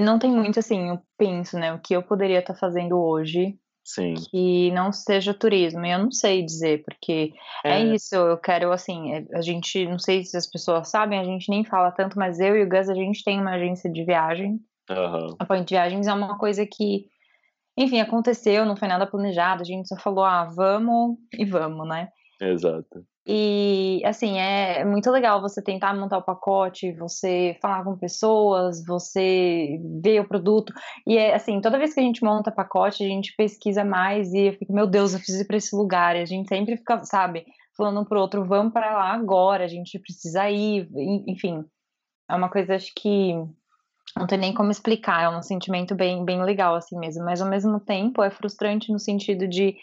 não 0.00 0.18
tem 0.18 0.30
muito 0.30 0.58
assim, 0.58 0.88
eu 0.88 1.00
penso, 1.18 1.58
né, 1.58 1.72
o 1.72 1.78
que 1.78 1.94
eu 1.94 2.02
poderia 2.02 2.38
estar 2.38 2.54
tá 2.54 2.58
fazendo 2.58 2.98
hoje 2.98 3.58
Sim. 3.84 4.14
que 4.14 4.70
não 4.72 4.92
seja 4.92 5.34
turismo. 5.34 5.84
E 5.84 5.90
eu 5.90 5.98
não 5.98 6.10
sei 6.10 6.44
dizer, 6.44 6.82
porque 6.84 7.32
é. 7.64 7.80
é. 7.80 7.84
isso, 7.94 8.14
eu 8.14 8.38
quero, 8.38 8.72
assim, 8.72 9.12
é, 9.12 9.26
a 9.34 9.40
gente, 9.40 9.86
não 9.86 9.98
sei 9.98 10.24
se 10.24 10.36
as 10.36 10.46
pessoas 10.46 10.88
sabem, 10.88 11.18
a 11.18 11.24
gente 11.24 11.50
nem 11.50 11.64
fala 11.64 11.90
tanto, 11.90 12.18
mas 12.18 12.40
eu 12.40 12.56
e 12.56 12.62
o 12.62 12.68
Gus, 12.68 12.88
a 12.88 12.94
gente 12.94 13.24
tem 13.24 13.40
uma 13.40 13.54
agência 13.54 13.90
de 13.90 14.04
viagem. 14.04 14.60
Uhum. 14.90 15.36
A 15.38 15.44
Point 15.44 15.68
Viagens 15.68 16.06
é 16.06 16.12
uma 16.12 16.38
coisa 16.38 16.66
que, 16.66 17.06
enfim, 17.76 18.00
aconteceu, 18.00 18.64
não 18.64 18.76
foi 18.76 18.88
nada 18.88 19.06
planejado, 19.06 19.62
a 19.62 19.64
gente 19.64 19.88
só 19.88 19.96
falou, 19.96 20.24
ah, 20.24 20.44
vamos 20.44 21.16
e 21.32 21.44
vamos, 21.44 21.86
né? 21.88 22.08
Exato. 22.42 23.04
E, 23.24 24.02
assim, 24.04 24.36
é 24.38 24.84
muito 24.84 25.08
legal 25.12 25.40
você 25.40 25.62
tentar 25.62 25.94
montar 25.94 26.18
o 26.18 26.24
pacote, 26.24 26.92
você 26.92 27.56
falar 27.62 27.84
com 27.84 27.96
pessoas, 27.96 28.84
você 28.84 29.78
ver 30.02 30.20
o 30.20 30.26
produto. 30.26 30.72
E, 31.06 31.16
é 31.16 31.32
assim, 31.32 31.60
toda 31.60 31.78
vez 31.78 31.94
que 31.94 32.00
a 32.00 32.02
gente 32.02 32.24
monta 32.24 32.50
pacote, 32.50 33.04
a 33.04 33.06
gente 33.06 33.32
pesquisa 33.36 33.84
mais 33.84 34.32
e 34.32 34.48
eu 34.48 34.52
fico, 34.54 34.72
meu 34.72 34.88
Deus, 34.88 35.12
eu 35.12 35.20
preciso 35.20 35.42
ir 35.42 35.46
para 35.46 35.56
esse 35.56 35.74
lugar. 35.76 36.16
E 36.16 36.20
a 36.20 36.24
gente 36.24 36.48
sempre 36.48 36.76
fica, 36.76 37.04
sabe, 37.04 37.44
falando 37.76 38.00
um 38.00 38.04
pro 38.04 38.18
outro, 38.18 38.44
vamos 38.44 38.72
para 38.72 38.92
lá 38.92 39.12
agora, 39.12 39.64
a 39.64 39.68
gente 39.68 40.00
precisa 40.00 40.50
ir. 40.50 40.88
Enfim, 41.28 41.64
é 42.28 42.34
uma 42.34 42.48
coisa, 42.48 42.74
acho 42.74 42.92
que 42.96 43.34
não 44.16 44.26
tem 44.26 44.38
nem 44.38 44.52
como 44.52 44.72
explicar, 44.72 45.22
é 45.22 45.28
um 45.28 45.42
sentimento 45.42 45.94
bem, 45.94 46.24
bem 46.24 46.42
legal 46.42 46.74
assim 46.74 46.98
mesmo, 46.98 47.24
mas 47.24 47.40
ao 47.40 47.48
mesmo 47.48 47.78
tempo 47.78 48.22
é 48.22 48.30
frustrante 48.30 48.92
no 48.92 48.98
sentido 48.98 49.46
de, 49.48 49.76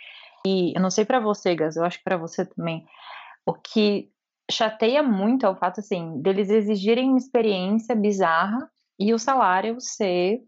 e 0.45 0.73
eu 0.75 0.81
não 0.81 0.89
sei 0.89 1.05
para 1.05 1.19
você, 1.19 1.55
Gas, 1.55 1.75
eu 1.75 1.83
acho 1.83 1.97
que 1.97 2.03
para 2.03 2.17
você 2.17 2.45
também, 2.45 2.85
o 3.45 3.53
que 3.53 4.09
chateia 4.51 5.03
muito 5.03 5.45
é 5.45 5.49
o 5.49 5.55
fato 5.55 5.79
assim 5.79 6.21
deles 6.21 6.49
exigirem 6.49 7.09
uma 7.09 7.17
experiência 7.17 7.95
bizarra 7.95 8.69
e 8.99 9.13
o 9.13 9.19
salário 9.19 9.79
ser 9.79 10.41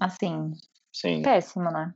assim 0.00 0.52
Sim. 0.92 1.22
péssimo, 1.22 1.70
né? 1.70 1.92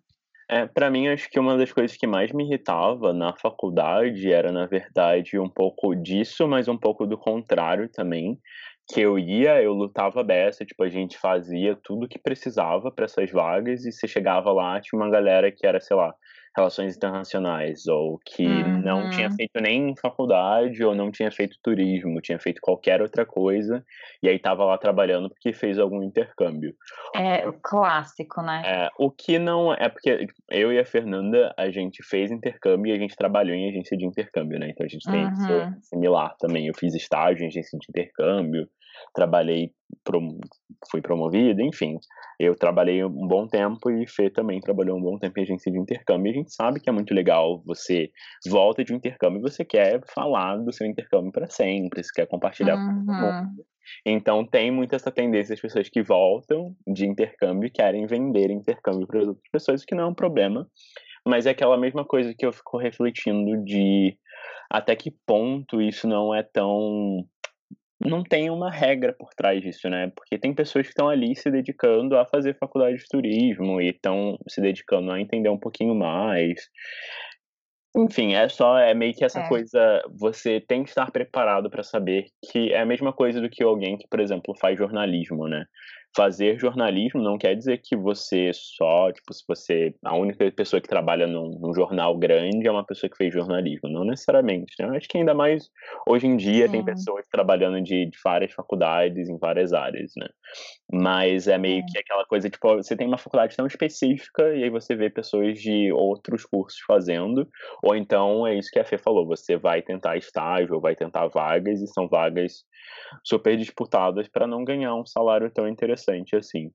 É, 0.49 0.67
para 0.67 0.91
mim, 0.91 1.09
acho 1.09 1.31
que 1.31 1.41
uma 1.41 1.57
das 1.57 1.73
coisas 1.73 1.97
que 1.97 2.07
mais 2.07 2.31
me 2.31 2.45
irritava 2.45 3.15
na 3.15 3.35
faculdade 3.35 4.31
era, 4.31 4.53
na 4.53 4.67
verdade, 4.67 5.39
um 5.39 5.49
pouco 5.49 5.95
disso, 5.95 6.47
mas 6.47 6.69
um 6.69 6.77
pouco 6.77 7.07
do 7.07 7.17
contrário 7.17 7.89
também. 7.89 8.39
Que 8.87 9.01
eu 9.01 9.19
ia, 9.19 9.63
eu 9.63 9.73
lutava 9.73 10.23
beça, 10.23 10.63
tipo, 10.63 10.83
a 10.83 10.91
gente 10.91 11.17
fazia 11.17 11.75
tudo 11.83 12.07
que 12.07 12.19
precisava 12.19 12.91
para 12.91 13.07
essas 13.07 13.31
vagas 13.31 13.87
e 13.87 13.91
você 13.91 14.07
chegava 14.07 14.53
lá, 14.53 14.79
tinha 14.79 15.01
uma 15.01 15.09
galera 15.09 15.51
que 15.51 15.67
era, 15.67 15.81
sei 15.81 15.97
lá, 15.97 16.15
relações 16.57 16.97
internacionais, 16.97 17.87
ou 17.87 18.19
que 18.25 18.47
uhum. 18.47 18.81
não 18.81 19.11
tinha 19.11 19.31
feito 19.31 19.61
nem 19.61 19.95
faculdade, 19.97 20.85
ou 20.85 20.95
não 20.95 21.11
tinha 21.11 21.31
feito 21.31 21.59
turismo, 21.63 22.21
tinha 22.21 22.39
feito 22.39 22.61
qualquer 22.63 23.03
outra 23.03 23.27
coisa, 23.27 23.85
e 24.23 24.29
aí 24.29 24.37
estava 24.37 24.65
lá 24.65 24.79
trabalhando 24.79 25.29
porque 25.29 25.53
fez 25.53 25.79
algum 25.79 26.03
intercâmbio. 26.03 26.75
É 27.15 27.47
o 27.49 27.53
clássico, 27.53 28.41
né? 28.43 28.63
É, 28.65 28.91
o 28.99 29.11
que 29.11 29.39
não 29.39 29.75
é 29.75 29.89
porque 29.89 30.27
eu 30.51 30.73
e 30.73 30.79
a 30.79 30.85
Fernanda, 30.85 31.53
a 31.57 31.71
gente 31.71 32.03
fez 32.03 32.31
intercâmbio 32.31 32.93
e 32.93 32.97
a 32.97 32.99
gente 32.99 33.17
trabalhou 33.17 33.55
em 33.55 33.69
agência 33.69 33.97
de 33.97 34.07
intercâmbio, 34.07 34.59
né? 34.59 34.71
Então 34.71 34.87
a 34.87 34.89
gente 34.89 35.11
tem 35.11 35.25
uhum. 35.25 35.33
isso 35.33 35.89
similar 35.89 36.37
também. 36.39 36.69
Eu 36.69 36.75
fiz 36.75 36.95
estágio 36.95 37.45
em 37.45 37.49
agência 37.49 37.79
de 37.79 37.87
intercâmbio, 37.89 38.69
trabalhei, 39.15 39.71
prom 40.03 40.39
fui 40.91 41.01
promovido, 41.01 41.63
enfim. 41.63 41.99
Eu 42.39 42.55
trabalhei 42.55 43.05
um 43.05 43.27
bom 43.27 43.47
tempo 43.47 43.91
e 43.91 44.07
Fê 44.07 44.29
também 44.29 44.61
trabalhou 44.61 44.99
um 44.99 45.03
bom 45.03 45.19
tempo 45.19 45.39
em 45.39 45.43
agência 45.43 45.71
de 45.71 45.79
intercâmbio. 45.79 46.31
E 46.31 46.35
a 46.35 46.39
gente 46.39 46.53
sabe 46.53 46.81
que 46.81 46.89
é 46.89 46.93
muito 46.93 47.15
legal 47.15 47.63
você 47.65 48.11
volta 48.49 48.85
de 48.85 48.93
intercâmbio 48.93 49.39
e 49.39 49.51
você 49.51 49.65
quer 49.65 50.01
falar 50.13 50.57
do 50.57 50.73
seu 50.73 50.87
intercâmbio 50.87 51.33
para 51.33 51.49
sempre, 51.49 52.03
você 52.03 52.11
quer 52.13 52.27
compartilhar 52.27 52.77
uhum. 52.77 53.05
com 53.07 53.13
uhum. 53.13 53.43
mundo. 53.43 53.65
Então 54.05 54.45
tem 54.47 54.71
muito 54.71 54.95
essa 54.95 55.11
tendência 55.11 55.55
das 55.55 55.61
pessoas 55.61 55.89
que 55.89 56.03
voltam 56.03 56.75
de 56.87 57.07
intercâmbio 57.07 57.67
e 57.67 57.71
querem 57.71 58.07
vender 58.07 58.51
intercâmbio 58.51 59.07
para 59.07 59.21
outras 59.21 59.51
pessoas, 59.53 59.83
o 59.83 59.87
que 59.87 59.95
não 59.95 60.05
é 60.05 60.09
um 60.09 60.15
problema. 60.15 60.67
Mas 61.27 61.47
é 61.47 61.51
aquela 61.51 61.79
mesma 61.79 62.05
coisa 62.05 62.35
que 62.37 62.45
eu 62.45 62.53
fico 62.53 62.77
refletindo 62.79 63.63
de 63.65 64.17
até 64.71 64.97
que 64.97 65.11
ponto 65.27 65.81
isso 65.81 66.07
não 66.07 66.35
é 66.35 66.43
tão 66.43 67.25
não 68.05 68.23
tem 68.23 68.51
uma 68.51 68.71
regra 68.71 69.13
por 69.13 69.31
trás 69.35 69.63
disso, 69.63 69.89
né? 69.89 70.13
Porque 70.15 70.39
tem 70.39 70.55
pessoas 70.55 70.87
que 70.87 70.91
estão 70.91 71.09
ali 71.09 71.35
se 71.35 71.51
dedicando 71.51 72.17
a 72.17 72.27
fazer 72.27 72.57
faculdade 72.59 72.99
de 72.99 73.09
turismo 73.09 73.81
e 73.81 73.89
estão 73.89 74.39
se 74.49 74.61
dedicando 74.61 75.11
a 75.11 75.21
entender 75.21 75.49
um 75.49 75.59
pouquinho 75.59 75.95
mais. 75.95 76.69
Enfim, 77.97 78.35
é 78.35 78.49
só, 78.49 78.77
é 78.77 78.93
meio 78.93 79.15
que 79.15 79.25
essa 79.25 79.41
é. 79.41 79.49
coisa, 79.49 80.03
você 80.19 80.61
tem 80.61 80.83
que 80.83 80.89
estar 80.89 81.11
preparado 81.11 81.71
para 81.71 81.83
saber 81.83 82.27
que 82.51 82.73
é 82.73 82.81
a 82.81 82.87
mesma 82.87 83.13
coisa 83.13 83.41
do 83.41 83.49
que 83.49 83.63
alguém 83.63 83.97
que, 83.97 84.07
por 84.09 84.21
exemplo, 84.21 84.55
faz 84.59 84.77
jornalismo, 84.77 85.49
né? 85.49 85.65
Fazer 86.17 86.59
jornalismo 86.59 87.21
não 87.21 87.37
quer 87.37 87.55
dizer 87.55 87.79
que 87.79 87.97
você 87.97 88.51
só, 88.53 89.11
tipo, 89.13 89.33
se 89.33 89.43
você. 89.47 89.95
A 90.05 90.17
única 90.17 90.51
pessoa 90.53 90.81
que 90.81 90.89
trabalha 90.89 91.27
num, 91.27 91.59
num 91.59 91.75
jornal 91.75 92.17
grande 92.17 92.67
é 92.67 92.71
uma 92.71 92.85
pessoa 92.85 93.11
que 93.11 93.17
fez 93.17 93.33
jornalismo. 93.33 93.89
Não 93.89 94.05
necessariamente. 94.05 94.75
Né? 94.79 94.97
Acho 94.97 95.09
que 95.09 95.19
ainda 95.19 95.35
mais 95.35 95.69
hoje 96.09 96.27
em 96.27 96.37
dia 96.37 96.67
Sim. 96.67 96.73
tem 96.73 96.85
pessoas 96.85 97.27
trabalhando 97.29 97.81
de, 97.83 98.07
de, 98.07 98.19
várias 98.23 98.53
faculdades 98.53 99.29
em 99.29 99.39
várias 99.39 99.73
áreas, 99.73 100.13
né? 100.17 100.29
Mas 100.93 101.49
é 101.49 101.59
meio 101.59 101.85
que 101.87 101.99
aquela 101.99 102.25
coisa, 102.25 102.49
tipo, 102.49 102.77
você 102.77 102.97
tem 102.97 103.07
uma 103.07 103.19
faculdade 103.19 103.57
tão 103.57 103.67
específica 103.67 104.55
e 104.55 104.63
aí 104.63 104.71
você 104.71 104.95
vê 104.95 105.11
pessoas 105.11 105.59
de 105.59 105.93
outros 105.93 106.45
cursos 106.45 106.79
fazendo, 106.87 107.49
ou 107.83 107.97
então 107.97 108.47
é 108.47 108.55
isso 108.57 108.71
que 108.71 108.79
a 108.79 108.85
Fê 108.85 108.99
falou, 108.99 109.27
você 109.27 109.57
vai 109.57 109.83
tentar 109.83 110.17
estágio 110.17 110.75
ou 110.75 110.81
vai 110.81 110.95
tentar 110.95 111.27
vagas 111.29 111.81
e 111.81 111.87
são 111.89 112.09
vagas 112.09 112.65
super 113.23 113.57
disputadas 113.57 114.29
para 114.29 114.47
não 114.47 114.65
ganhar 114.65 114.95
um 114.95 115.07
salário 115.07 115.51
tão 115.51 115.69
interessante 115.69 116.37
assim. 116.37 116.71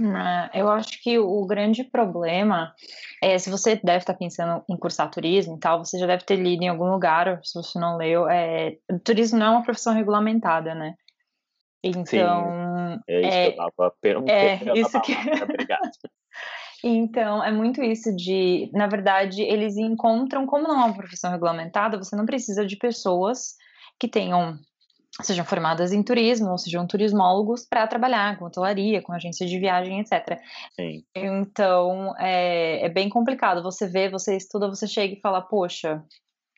É, 0.00 0.60
eu 0.60 0.70
acho 0.70 1.02
que 1.02 1.18
o 1.18 1.44
grande 1.46 1.84
problema 1.84 2.74
é 3.22 3.38
se 3.38 3.50
você 3.50 3.76
deve 3.76 3.98
estar 3.98 4.14
pensando 4.14 4.64
em 4.68 4.76
cursar 4.76 5.10
turismo 5.10 5.56
e 5.56 5.60
tal, 5.60 5.84
você 5.84 5.98
já 5.98 6.06
deve 6.06 6.24
ter 6.24 6.36
lido 6.36 6.62
em 6.62 6.68
algum 6.68 6.90
lugar, 6.90 7.40
se 7.44 7.54
você 7.54 7.78
não 7.78 7.98
leu, 7.98 8.26
é, 8.28 8.78
turismo 9.04 9.38
não 9.38 9.46
é 9.46 9.50
uma 9.50 9.62
profissão 9.62 9.92
regulamentada, 9.92 10.74
né? 10.74 10.94
Então. 11.84 12.06
Sim, 12.06 13.00
é 13.08 13.20
isso 13.20 13.28
é, 13.28 13.42
que 13.42 13.46
eu 13.46 13.64
estava 13.64 13.94
perguntando. 14.00 14.38
É, 14.38 14.78
isso 14.78 15.00
que. 15.02 15.12
Obrigado. 15.42 15.90
Então, 16.84 17.44
é 17.44 17.52
muito 17.52 17.80
isso 17.82 18.14
de, 18.16 18.68
na 18.72 18.88
verdade, 18.88 19.42
eles 19.42 19.76
encontram, 19.76 20.46
como 20.46 20.66
não 20.66 20.80
é 20.80 20.84
uma 20.86 20.96
profissão 20.96 21.30
regulamentada, 21.30 21.96
você 21.96 22.16
não 22.16 22.26
precisa 22.26 22.66
de 22.66 22.76
pessoas 22.76 23.54
que 24.00 24.08
tenham 24.08 24.58
sejam 25.20 25.44
formadas 25.44 25.92
em 25.92 26.02
turismo 26.02 26.50
ou 26.50 26.58
sejam 26.58 26.86
turismólogos 26.86 27.66
para 27.68 27.86
trabalhar 27.86 28.38
com 28.38 28.46
hotelaria, 28.46 29.02
com 29.02 29.12
agência 29.12 29.46
de 29.46 29.58
viagem, 29.58 30.00
etc. 30.00 30.38
Sim. 30.74 31.04
Então 31.14 32.14
é, 32.18 32.86
é, 32.86 32.88
bem 32.88 33.08
complicado. 33.08 33.62
Você 33.62 33.86
vê, 33.86 34.08
você 34.08 34.36
estuda, 34.36 34.68
você 34.68 34.86
chega 34.86 35.14
e 35.14 35.20
fala, 35.20 35.42
poxa, 35.42 36.02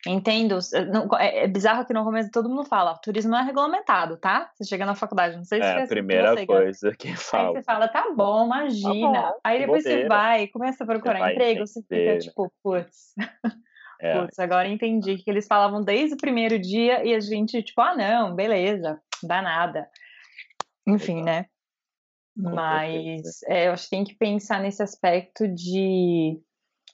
entendo. 0.07 0.59
Não, 0.93 1.09
é, 1.19 1.45
é, 1.45 1.49
bizarro 1.49 1.85
que 1.85 1.93
no 1.93 2.05
começo 2.05 2.31
todo 2.31 2.49
mundo 2.49 2.65
fala, 2.65 2.97
turismo 2.99 3.35
é 3.35 3.43
regulamentado, 3.43 4.17
tá? 4.19 4.51
Você 4.55 4.69
chega 4.69 4.87
na 4.87 4.95
faculdade, 4.95 5.37
não 5.37 5.45
sei 5.45 5.61
se 5.61 5.67
é 5.67 5.83
a 5.83 5.87
primeira 5.89 6.35
você, 6.35 6.47
coisa 6.47 6.93
que 6.97 7.17
fala. 7.17 7.49
Aí 7.49 7.55
você 7.55 7.63
fala, 7.63 7.89
tá 7.89 8.13
bom, 8.15 8.47
imagina. 8.47 9.23
Tá 9.23 9.31
bom, 9.33 9.41
aí 9.43 9.59
depois 9.59 9.83
você 9.83 10.07
vai, 10.07 10.47
começa 10.47 10.85
a 10.85 10.87
procurar 10.87 11.33
emprego, 11.33 11.67
você 11.67 11.83
fica 11.83 12.19
tipo, 12.19 12.53
putz. 12.63 13.15
É. 14.05 14.21
Putz, 14.21 14.39
agora 14.39 14.69
entendi 14.69 15.17
que 15.17 15.31
eles 15.31 15.47
falavam 15.47 15.83
desde 15.83 16.15
o 16.15 16.19
primeiro 16.19 16.59
dia 16.59 17.03
e 17.03 17.15
a 17.15 17.21
gente, 17.21 17.63
tipo, 17.63 17.81
ah, 17.81 17.97
não, 17.97 18.35
beleza, 18.35 19.01
dá 19.23 19.41
nada. 19.41 19.89
Enfim, 20.87 21.23
né? 21.23 21.47
Mas 22.37 23.43
é, 23.45 23.69
eu 23.69 23.73
acho 23.73 23.85
que 23.85 23.91
tem 23.91 24.05
que 24.05 24.15
pensar 24.15 24.61
nesse 24.61 24.83
aspecto 24.83 25.49
de. 25.49 26.39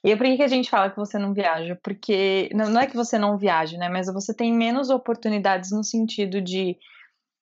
E 0.03 0.15
por 0.15 0.25
que, 0.25 0.37
que 0.37 0.43
a 0.43 0.47
gente 0.47 0.69
fala 0.69 0.89
que 0.89 0.95
você 0.95 1.19
não 1.19 1.33
viaja? 1.33 1.77
Porque 1.83 2.49
não, 2.53 2.69
não 2.69 2.79
é 2.79 2.87
que 2.87 2.95
você 2.95 3.19
não 3.19 3.37
viaja, 3.37 3.77
né? 3.77 3.89
Mas 3.89 4.05
você 4.05 4.33
tem 4.33 4.53
menos 4.53 4.89
oportunidades 4.89 5.71
no 5.71 5.83
sentido 5.83 6.39
de 6.39 6.77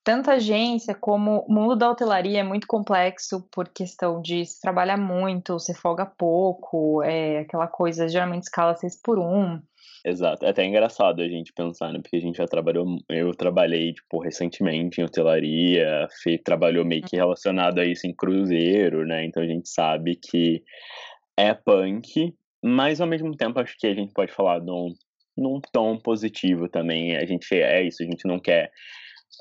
tanto 0.02 0.30
a 0.30 0.34
agência 0.34 0.94
como 0.94 1.44
o 1.46 1.52
mundo 1.52 1.76
da 1.76 1.90
hotelaria 1.90 2.40
é 2.40 2.42
muito 2.42 2.66
complexo 2.66 3.46
por 3.52 3.68
questão 3.68 4.20
de 4.22 4.44
se 4.46 4.60
trabalha 4.60 4.96
muito, 4.96 5.58
você 5.58 5.74
folga 5.74 6.06
pouco, 6.06 7.02
é 7.02 7.40
aquela 7.40 7.66
coisa, 7.66 8.08
geralmente 8.08 8.44
escala 8.44 8.74
6 8.74 9.00
por 9.02 9.18
1. 9.18 9.60
Exato, 10.04 10.46
é 10.46 10.48
até 10.48 10.64
engraçado 10.64 11.20
a 11.20 11.28
gente 11.28 11.52
pensar, 11.52 11.92
né? 11.92 12.00
Porque 12.00 12.16
a 12.16 12.20
gente 12.20 12.38
já 12.38 12.46
trabalhou, 12.46 12.86
eu 13.10 13.34
trabalhei, 13.34 13.92
tipo, 13.92 14.18
recentemente 14.18 15.00
em 15.00 15.04
hotelaria, 15.04 16.08
Fê 16.22 16.38
trabalhou 16.38 16.86
meio 16.86 17.02
que 17.02 17.16
relacionado 17.16 17.78
a 17.78 17.84
isso 17.84 18.06
em 18.06 18.14
cruzeiro, 18.14 19.04
né? 19.04 19.26
Então 19.26 19.42
a 19.42 19.46
gente 19.46 19.68
sabe 19.68 20.16
que 20.16 20.62
é 21.36 21.52
punk, 21.52 22.34
mas 22.64 23.00
ao 23.00 23.06
mesmo 23.06 23.36
tempo 23.36 23.60
acho 23.60 23.76
que 23.78 23.86
a 23.86 23.94
gente 23.94 24.14
pode 24.14 24.32
falar 24.32 24.60
num, 24.60 24.94
num 25.36 25.60
tom 25.72 25.98
positivo 25.98 26.66
também. 26.66 27.16
A 27.16 27.26
gente 27.26 27.54
é 27.54 27.82
isso, 27.82 28.02
a 28.02 28.06
gente 28.06 28.26
não 28.26 28.38
quer 28.38 28.70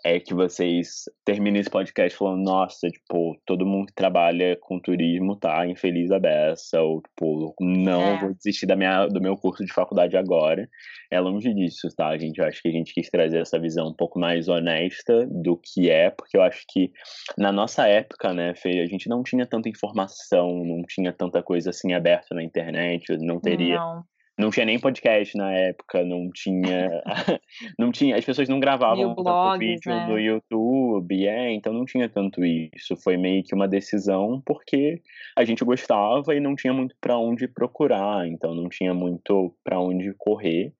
é 0.03 0.19
que 0.19 0.33
vocês 0.33 1.03
terminem 1.25 1.59
esse 1.59 1.69
podcast 1.69 2.17
falando, 2.17 2.43
nossa, 2.43 2.89
tipo, 2.89 3.39
todo 3.45 3.65
mundo 3.65 3.87
que 3.87 3.93
trabalha 3.93 4.57
com 4.61 4.79
turismo 4.79 5.35
tá 5.35 5.65
infeliz 5.67 6.11
a 6.11 6.19
beça, 6.19 6.81
ou 6.81 7.01
tipo, 7.01 7.53
não 7.59 8.01
é. 8.01 8.19
vou 8.19 8.33
desistir 8.33 8.65
da 8.65 8.75
minha, 8.75 9.07
do 9.07 9.21
meu 9.21 9.35
curso 9.35 9.65
de 9.65 9.73
faculdade 9.73 10.15
agora. 10.15 10.69
É 11.11 11.19
longe 11.19 11.53
disso, 11.53 11.87
tá? 11.95 12.17
Gente 12.17 12.41
acho 12.41 12.61
que 12.61 12.69
a 12.69 12.71
gente 12.71 12.93
quis 12.93 13.09
trazer 13.09 13.41
essa 13.41 13.59
visão 13.59 13.89
um 13.89 13.93
pouco 13.93 14.19
mais 14.19 14.47
honesta 14.47 15.27
do 15.27 15.57
que 15.57 15.89
é, 15.89 16.09
porque 16.09 16.37
eu 16.37 16.41
acho 16.41 16.63
que 16.69 16.91
na 17.37 17.51
nossa 17.51 17.87
época, 17.87 18.33
né, 18.33 18.53
Fê, 18.55 18.81
a 18.81 18.85
gente 18.85 19.09
não 19.09 19.23
tinha 19.23 19.45
tanta 19.45 19.69
informação, 19.69 20.63
não 20.63 20.83
tinha 20.87 21.11
tanta 21.11 21.41
coisa 21.41 21.71
assim 21.71 21.93
aberta 21.93 22.33
na 22.35 22.43
internet, 22.43 23.17
não 23.17 23.39
teria. 23.39 23.77
Não 23.77 24.03
não 24.39 24.49
tinha 24.49 24.65
nem 24.65 24.79
podcast 24.79 25.37
na 25.37 25.51
época, 25.51 26.03
não 26.03 26.29
tinha. 26.33 26.89
não 27.77 27.91
tinha. 27.91 28.15
As 28.15 28.23
pessoas 28.23 28.47
não 28.47 28.59
gravavam 28.59 29.13
blogs, 29.13 29.59
vídeo 29.59 29.91
né? 29.91 30.07
no 30.07 30.17
YouTube, 30.17 31.27
é, 31.27 31.51
então 31.51 31.73
não 31.73 31.83
tinha 31.83 32.07
tanto 32.07 32.43
isso. 32.45 32.95
Foi 33.03 33.17
meio 33.17 33.43
que 33.43 33.53
uma 33.53 33.67
decisão 33.67 34.41
porque 34.45 35.01
a 35.37 35.43
gente 35.43 35.65
gostava 35.65 36.33
e 36.33 36.39
não 36.39 36.55
tinha 36.55 36.73
muito 36.73 36.95
para 37.01 37.17
onde 37.17 37.47
procurar, 37.49 38.25
então 38.27 38.55
não 38.55 38.69
tinha 38.69 38.93
muito 38.93 39.53
para 39.61 39.79
onde 39.79 40.13
correr. 40.17 40.73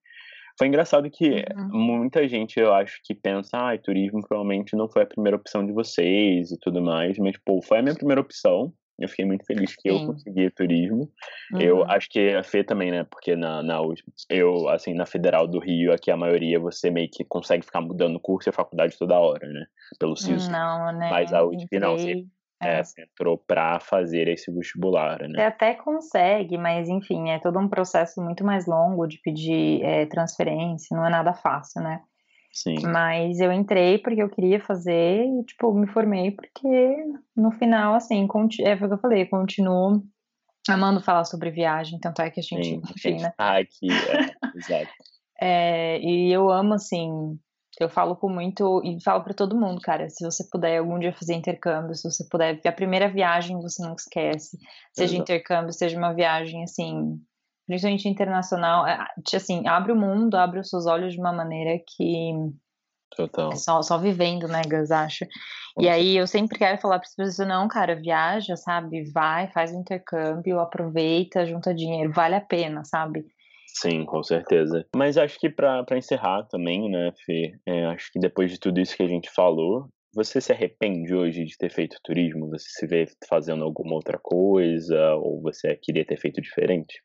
Foi 0.58 0.66
engraçado 0.66 1.10
que 1.10 1.44
uhum. 1.56 1.70
muita 1.72 2.26
gente, 2.28 2.58
eu 2.58 2.72
acho, 2.72 3.00
que 3.04 3.14
pensa, 3.14 3.56
ah, 3.56 3.78
turismo 3.78 4.20
provavelmente 4.26 4.76
não 4.76 4.88
foi 4.88 5.02
a 5.02 5.06
primeira 5.06 5.36
opção 5.36 5.64
de 5.64 5.72
vocês 5.72 6.50
e 6.50 6.58
tudo 6.58 6.82
mais, 6.82 7.18
mas, 7.18 7.36
pô, 7.38 7.62
foi 7.62 7.78
a 7.78 7.82
minha 7.82 7.94
primeira 7.94 8.20
opção 8.20 8.72
Eu 9.00 9.08
fiquei 9.08 9.24
muito 9.24 9.46
feliz 9.46 9.74
que 9.74 9.90
Sim. 9.90 10.00
eu 10.00 10.06
consegui 10.06 10.50
turismo. 10.50 11.10
Uhum. 11.52 11.60
Eu 11.60 11.84
acho 11.84 12.08
que 12.10 12.34
a 12.34 12.42
Fê 12.42 12.62
também, 12.62 12.90
né? 12.90 13.04
Porque 13.04 13.34
na, 13.34 13.62
na 13.62 13.78
eu, 14.28 14.68
assim, 14.68 14.92
na 14.92 15.06
Federal 15.06 15.48
do 15.48 15.58
Rio, 15.58 15.92
aqui 15.92 16.10
a 16.10 16.16
maioria 16.16 16.60
você 16.60 16.90
meio 16.90 17.08
que 17.10 17.24
consegue 17.24 17.64
ficar 17.64 17.80
mudando 17.80 18.20
curso 18.20 18.50
e 18.50 18.52
faculdade 18.52 18.98
toda 18.98 19.18
hora, 19.18 19.48
né? 19.48 19.66
Pelo 19.98 20.16
SISU. 20.16 20.50
Não, 20.50 20.92
né? 20.92 21.08
Mas 21.10 21.32
a 21.32 21.42
USP 21.42 21.78
não, 21.78 21.96
você, 21.96 22.24
é. 22.62 22.78
é. 22.78 22.84
você 22.84 23.02
entrou 23.02 23.38
para 23.38 23.80
fazer 23.80 24.28
esse 24.28 24.52
vestibular, 24.52 25.20
né? 25.22 25.34
Você 25.34 25.40
até 25.40 25.74
consegue, 25.74 26.58
mas 26.58 26.88
enfim, 26.88 27.30
é 27.30 27.38
todo 27.38 27.58
um 27.58 27.68
processo 27.68 28.22
muito 28.22 28.44
mais 28.44 28.66
longo 28.66 29.06
de 29.06 29.18
pedir 29.18 29.82
é, 29.82 30.04
transferência, 30.04 30.94
não 30.94 31.06
é 31.06 31.10
nada 31.10 31.32
fácil, 31.32 31.82
né? 31.82 32.02
Sim. 32.52 32.74
Mas 32.82 33.40
eu 33.40 33.52
entrei 33.52 33.98
porque 33.98 34.22
eu 34.22 34.28
queria 34.28 34.60
fazer 34.60 35.24
e, 35.24 35.44
tipo, 35.44 35.72
me 35.72 35.86
formei 35.86 36.32
porque 36.32 36.96
no 37.36 37.52
final, 37.52 37.94
assim, 37.94 38.22
é 38.60 38.74
o 38.74 38.78
que 38.78 38.84
eu 38.84 38.98
falei, 38.98 39.26
continuo 39.26 40.02
amando 40.68 41.00
falar 41.00 41.24
sobre 41.24 41.50
viagem, 41.50 41.98
tanto 42.00 42.20
é 42.22 42.30
que 42.30 42.40
a 42.40 42.42
gente, 42.42 42.66
Sim, 42.66 42.82
enfim, 42.96 43.22
né? 43.22 43.32
Ah, 43.38 43.58
aqui, 43.58 43.88
é, 43.90 44.56
exato. 44.56 44.90
É, 45.42 45.98
e 46.00 46.30
eu 46.30 46.50
amo, 46.50 46.74
assim, 46.74 47.08
eu 47.80 47.88
falo 47.88 48.14
com 48.14 48.28
muito, 48.28 48.82
e 48.84 49.02
falo 49.02 49.24
para 49.24 49.32
todo 49.32 49.58
mundo, 49.58 49.80
cara, 49.80 50.06
se 50.10 50.22
você 50.22 50.46
puder 50.50 50.76
algum 50.76 50.98
dia 50.98 51.14
fazer 51.14 51.32
intercâmbio, 51.32 51.94
se 51.94 52.02
você 52.02 52.28
puder, 52.28 52.60
a 52.62 52.72
primeira 52.72 53.08
viagem 53.08 53.58
você 53.58 53.82
não 53.82 53.94
esquece, 53.94 54.58
seja 54.92 55.14
Exato. 55.14 55.22
intercâmbio, 55.22 55.72
seja 55.72 55.96
uma 55.96 56.12
viagem, 56.12 56.62
assim, 56.62 57.18
principalmente 57.70 58.08
internacional, 58.08 58.84
é, 58.86 59.06
assim, 59.34 59.66
abre 59.68 59.92
o 59.92 59.96
mundo, 59.96 60.34
abre 60.34 60.58
os 60.58 60.68
seus 60.68 60.86
olhos 60.86 61.14
de 61.14 61.20
uma 61.20 61.32
maneira 61.32 61.78
que 61.96 62.32
Total. 63.16 63.56
Só, 63.56 63.82
só 63.82 63.98
vivendo, 63.98 64.46
né, 64.46 64.62
Gus, 64.62 64.90
acho. 64.90 65.26
E 65.78 65.88
aí 65.88 66.16
eu 66.16 66.26
sempre 66.26 66.56
quero 66.56 66.80
falar 66.80 66.98
para 66.98 67.08
as 67.08 67.14
pessoas, 67.14 67.48
não, 67.48 67.66
cara, 67.66 67.96
viaja, 67.96 68.56
sabe? 68.56 69.10
Vai, 69.12 69.50
faz 69.50 69.72
o 69.72 69.78
intercâmbio, 69.78 70.60
aproveita, 70.60 71.44
junta 71.44 71.74
dinheiro, 71.74 72.12
vale 72.12 72.36
a 72.36 72.40
pena, 72.40 72.84
sabe? 72.84 73.24
Sim, 73.66 74.04
com 74.04 74.22
certeza. 74.22 74.86
Mas 74.94 75.16
acho 75.16 75.38
que 75.38 75.50
para 75.50 75.84
encerrar 75.96 76.44
também, 76.44 76.88
né, 76.88 77.12
Fê, 77.24 77.52
é, 77.66 77.86
acho 77.86 78.12
que 78.12 78.20
depois 78.20 78.50
de 78.50 78.58
tudo 78.58 78.80
isso 78.80 78.96
que 78.96 79.02
a 79.02 79.08
gente 79.08 79.28
falou, 79.30 79.88
você 80.14 80.40
se 80.40 80.52
arrepende 80.52 81.14
hoje 81.14 81.44
de 81.44 81.56
ter 81.56 81.70
feito 81.70 81.96
turismo? 82.02 82.48
Você 82.50 82.68
se 82.68 82.86
vê 82.86 83.06
fazendo 83.28 83.64
alguma 83.64 83.94
outra 83.94 84.18
coisa? 84.20 85.14
Ou 85.14 85.40
você 85.40 85.76
queria 85.76 86.04
ter 86.04 86.16
feito 86.16 86.40
diferente? 86.40 87.00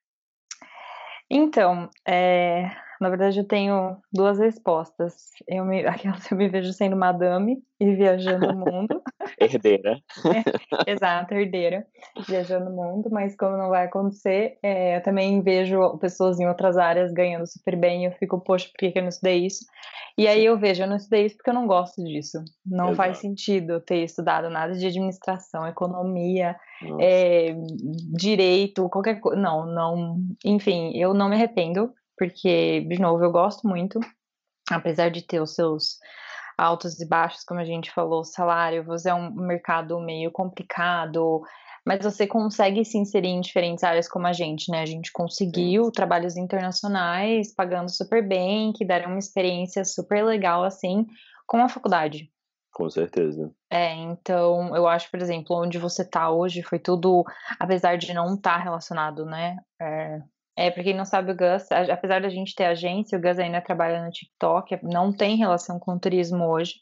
Então, 1.29 1.89
é, 2.07 2.71
na 2.99 3.09
verdade 3.09 3.39
eu 3.39 3.47
tenho 3.47 3.97
duas 4.11 4.39
respostas. 4.39 5.31
Eu 5.47 5.65
me, 5.65 5.83
eu 6.31 6.37
me 6.37 6.49
vejo 6.49 6.71
sendo 6.73 6.95
madame 6.95 7.61
e 7.79 7.95
viajando 7.95 8.47
o 8.47 8.55
mundo. 8.55 9.01
herdeira. 9.39 9.99
É, 10.85 10.91
exato, 10.91 11.33
herdeira, 11.33 11.85
viajando 12.27 12.69
o 12.69 12.75
mundo, 12.75 13.09
mas 13.11 13.35
como 13.35 13.57
não 13.57 13.69
vai 13.69 13.85
acontecer, 13.85 14.57
é, 14.63 14.97
eu 14.97 15.03
também 15.03 15.41
vejo 15.41 15.97
pessoas 15.97 16.39
em 16.39 16.47
outras 16.47 16.77
áreas 16.77 17.11
ganhando 17.11 17.45
super 17.45 17.75
bem 17.75 18.03
e 18.03 18.05
eu 18.05 18.11
fico, 18.13 18.39
poxa, 18.39 18.67
por 18.69 18.77
que, 18.77 18.91
que 18.91 18.99
eu 18.99 19.03
não 19.03 19.09
estudei 19.09 19.45
isso? 19.45 19.65
E 20.17 20.27
aí 20.27 20.45
eu 20.45 20.57
vejo, 20.57 20.83
eu 20.83 20.87
não 20.87 20.95
estudei 20.95 21.25
isso 21.25 21.35
porque 21.35 21.49
eu 21.49 21.53
não 21.53 21.67
gosto 21.67 22.01
disso. 22.01 22.37
Não 22.65 22.85
Exato. 22.85 22.95
faz 22.95 23.17
sentido 23.17 23.81
ter 23.81 24.03
estudado 24.03 24.49
nada 24.49 24.73
de 24.73 24.87
administração, 24.87 25.67
economia, 25.67 26.55
é, 27.01 27.53
direito, 28.17 28.89
qualquer 28.89 29.19
coisa. 29.19 29.39
Não, 29.39 29.65
não. 29.65 30.17
Enfim, 30.45 30.91
eu 30.95 31.13
não 31.13 31.27
me 31.27 31.35
arrependo, 31.35 31.91
porque, 32.17 32.81
de 32.81 32.99
novo, 32.99 33.23
eu 33.23 33.31
gosto 33.31 33.67
muito, 33.67 33.99
apesar 34.71 35.09
de 35.09 35.21
ter 35.21 35.41
os 35.41 35.53
seus 35.55 35.97
altos 36.57 36.99
e 36.99 37.07
baixos, 37.07 37.43
como 37.43 37.59
a 37.59 37.65
gente 37.65 37.91
falou, 37.91 38.23
salário, 38.23 38.83
você 38.83 39.09
é 39.09 39.13
um 39.13 39.31
mercado 39.33 39.99
meio 39.99 40.31
complicado, 40.31 41.41
mas 41.85 42.03
você 42.03 42.25
consegue 42.25 42.83
se 42.83 42.97
inserir 42.97 43.27
em 43.27 43.41
diferentes 43.41 43.83
áreas 43.83 44.07
como 44.07 44.25
a 44.25 44.33
gente, 44.33 44.71
né? 44.71 44.81
A 44.81 44.85
gente 44.85 45.11
conseguiu 45.11 45.91
trabalhos 45.91 46.35
internacionais, 46.35 47.53
pagando 47.53 47.89
super 47.89 48.25
bem, 48.27 48.73
que 48.73 48.85
deram 48.85 49.09
uma 49.11 49.19
experiência 49.19 49.83
super 49.85 50.23
legal, 50.25 50.63
assim, 50.63 51.05
com 51.45 51.57
a 51.57 51.69
faculdade. 51.69 52.31
Com 52.73 52.89
certeza. 52.89 53.53
É, 53.69 53.93
então, 53.93 54.75
eu 54.75 54.87
acho, 54.87 55.09
por 55.09 55.21
exemplo, 55.21 55.55
onde 55.55 55.77
você 55.77 56.03
tá 56.03 56.29
hoje 56.29 56.61
foi 56.61 56.79
tudo, 56.79 57.23
apesar 57.57 57.97
de 57.97 58.13
não 58.13 58.35
estar 58.35 58.57
tá 58.57 58.63
relacionado, 58.63 59.25
né? 59.25 59.57
É, 59.79 60.21
é, 60.57 60.71
pra 60.71 60.83
quem 60.83 60.95
não 60.95 61.05
sabe, 61.05 61.31
o 61.31 61.35
Gus, 61.35 61.69
apesar 61.71 62.21
da 62.21 62.29
gente 62.29 62.55
ter 62.55 62.65
agência, 62.65 63.17
o 63.17 63.21
Gus 63.21 63.37
ainda 63.39 63.61
trabalha 63.61 64.03
no 64.03 64.11
TikTok, 64.11 64.79
não 64.83 65.11
tem 65.11 65.35
relação 65.35 65.79
com 65.79 65.93
o 65.93 65.99
turismo 65.99 66.45
hoje. 66.45 66.75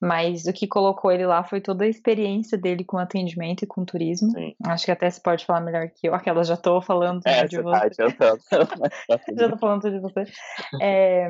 Mas 0.00 0.46
o 0.46 0.52
que 0.52 0.66
colocou 0.66 1.12
ele 1.12 1.24
lá 1.24 1.44
foi 1.44 1.60
toda 1.60 1.84
a 1.84 1.88
experiência 1.88 2.58
dele 2.58 2.82
com 2.82 2.98
atendimento 2.98 3.62
e 3.62 3.68
com 3.68 3.84
turismo. 3.84 4.32
Sim. 4.32 4.52
Acho 4.66 4.84
que 4.84 4.90
até 4.90 5.08
se 5.08 5.22
pode 5.22 5.46
falar 5.46 5.60
melhor 5.60 5.88
que 5.90 6.08
eu. 6.08 6.14
Aquela 6.14 6.42
já 6.42 6.56
tô 6.56 6.82
falando 6.82 7.22
é, 7.24 7.46
de 7.46 7.62
você. 7.62 7.88
Tá 8.18 8.36
já 9.38 9.48
tô 9.48 9.56
falando 9.58 9.88
de 9.88 10.00
você. 10.00 10.24
É, 10.80 11.28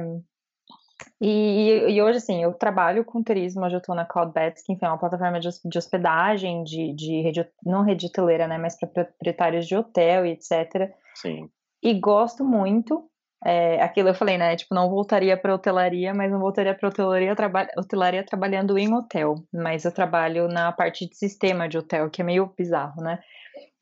e, 1.21 1.85
e, 1.89 2.03
hoje, 2.03 2.19
assim, 2.19 2.43
eu 2.43 2.53
trabalho 2.55 3.05
com 3.05 3.23
turismo, 3.23 3.65
hoje 3.65 3.77
eu 3.77 3.83
tô 3.83 3.95
na 3.95 4.05
CloudBets, 4.05 4.63
que 4.63 4.73
enfim, 4.73 4.87
é 4.87 4.89
uma 4.89 4.99
plataforma 4.99 5.39
de, 5.39 5.49
de 5.65 5.79
hospedagem, 5.79 6.65
de, 6.65 6.95
de 6.95 7.21
rede, 7.23 7.47
não 7.65 7.83
rede 7.83 8.07
hoteleira, 8.07 8.47
né, 8.47 8.59
mas 8.59 8.79
para 8.79 8.89
proprietários 8.89 9.67
de 9.67 9.77
hotel 9.77 10.27
e 10.27 10.31
etc. 10.31 10.93
Sim. 11.15 11.49
E 11.83 11.95
gosto 11.95 12.45
muito, 12.45 13.11
é, 13.45 13.83
aquilo 13.83 14.09
eu 14.09 14.15
falei, 14.15 14.39
né? 14.39 14.55
Tipo, 14.55 14.75
não 14.75 14.89
voltaria 14.89 15.37
para 15.37 15.55
hotelaria, 15.55 16.15
mas 16.15 16.31
não 16.31 16.39
voltaria 16.39 16.75
para 16.75 16.89
hotelaria, 16.89 17.35
traba 17.35 17.67
hotelaria 17.77 18.25
trabalhando 18.25 18.79
em 18.79 18.95
hotel. 18.95 19.35
Mas 19.53 19.85
eu 19.85 19.93
trabalho 19.93 20.47
na 20.47 20.71
parte 20.71 21.09
de 21.09 21.17
sistema 21.17 21.69
de 21.69 21.77
hotel, 21.77 22.09
que 22.09 22.23
é 22.23 22.25
meio 22.25 22.53
bizarro, 22.57 23.03
né? 23.03 23.19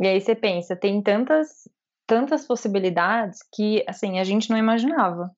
E 0.01 0.07
aí 0.07 0.21
você 0.21 0.35
pensa, 0.35 0.75
tem 0.75 1.03
tantas, 1.03 1.69
tantas 2.07 2.47
possibilidades 2.47 3.41
que, 3.53 3.85
assim, 3.87 4.19
a 4.19 4.25
gente 4.25 4.49
não 4.49 4.57
imaginava. 4.57 5.31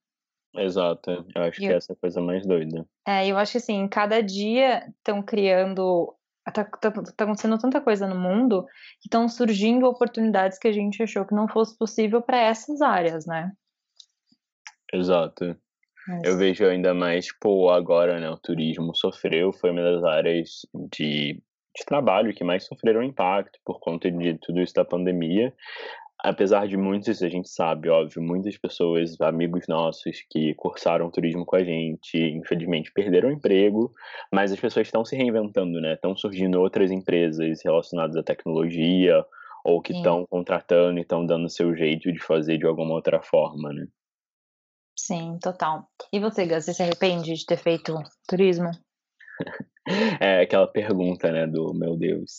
Exato, 0.54 1.10
eu 1.34 1.42
acho 1.42 1.58
que 1.58 1.66
essa 1.66 1.92
é 1.92 1.94
a 1.94 1.96
coisa 1.96 2.20
mais 2.20 2.46
doida. 2.46 2.86
É, 3.08 3.26
eu 3.26 3.36
acho 3.38 3.52
que, 3.52 3.58
assim, 3.58 3.88
cada 3.88 4.22
dia 4.22 4.86
estão 4.98 5.22
criando 5.22 6.14
Tá, 6.44 6.64
tá, 6.64 6.90
tá, 6.90 7.24
acontecendo 7.24 7.58
tanta 7.58 7.80
coisa 7.80 8.06
no 8.06 8.18
mundo 8.18 8.64
que 9.00 9.06
estão 9.06 9.28
surgindo 9.28 9.86
oportunidades 9.86 10.58
que 10.58 10.66
a 10.66 10.72
gente 10.72 11.02
achou 11.02 11.24
que 11.24 11.34
não 11.34 11.46
fosse 11.46 11.76
possível 11.78 12.20
para 12.20 12.38
essas 12.38 12.82
áreas, 12.82 13.26
né? 13.26 13.52
Exato. 14.92 15.56
Eu 16.24 16.36
vejo 16.36 16.66
ainda 16.66 16.92
mais, 16.92 17.28
pô, 17.38 17.70
agora, 17.70 18.18
né, 18.18 18.28
o 18.28 18.36
turismo 18.36 18.94
sofreu, 18.94 19.52
foi 19.52 19.70
uma 19.70 19.82
das 19.82 20.02
áreas 20.02 20.66
de, 20.92 21.34
de 21.76 21.84
trabalho 21.86 22.34
que 22.34 22.42
mais 22.42 22.64
sofreram 22.64 23.04
impacto 23.04 23.60
por 23.64 23.78
conta 23.78 24.10
de 24.10 24.36
tudo 24.38 24.60
isso 24.60 24.74
da 24.74 24.84
pandemia. 24.84 25.54
Apesar 26.24 26.68
de 26.68 26.76
muitos, 26.76 27.20
a 27.20 27.28
gente 27.28 27.48
sabe, 27.48 27.88
óbvio, 27.88 28.22
muitas 28.22 28.56
pessoas, 28.56 29.20
amigos 29.20 29.66
nossos 29.66 30.24
que 30.30 30.54
cursaram 30.54 31.10
turismo 31.10 31.44
com 31.44 31.56
a 31.56 31.64
gente, 31.64 32.16
infelizmente 32.16 32.92
perderam 32.92 33.28
o 33.28 33.32
emprego, 33.32 33.92
mas 34.32 34.52
as 34.52 34.60
pessoas 34.60 34.86
estão 34.86 35.04
se 35.04 35.16
reinventando, 35.16 35.80
né? 35.80 35.94
Estão 35.94 36.16
surgindo 36.16 36.60
outras 36.60 36.92
empresas 36.92 37.60
relacionadas 37.64 38.16
à 38.16 38.22
tecnologia 38.22 39.24
ou 39.64 39.82
que 39.82 39.92
estão 39.92 40.24
contratando 40.26 40.98
e 40.98 41.02
estão 41.02 41.26
dando 41.26 41.48
seu 41.48 41.74
jeito 41.74 42.12
de 42.12 42.20
fazer 42.20 42.56
de 42.56 42.66
alguma 42.66 42.94
outra 42.94 43.20
forma, 43.20 43.72
né? 43.72 43.86
Sim, 44.96 45.38
total. 45.42 45.88
E 46.12 46.20
você, 46.20 46.46
Gus, 46.46 46.64
você 46.64 46.74
se 46.74 46.82
arrepende 46.82 47.34
de 47.34 47.44
ter 47.44 47.56
feito 47.56 47.94
turismo? 48.28 48.70
É 50.20 50.42
aquela 50.42 50.68
pergunta, 50.68 51.32
né, 51.32 51.44
do 51.44 51.74
meu 51.74 51.96
Deus. 51.96 52.36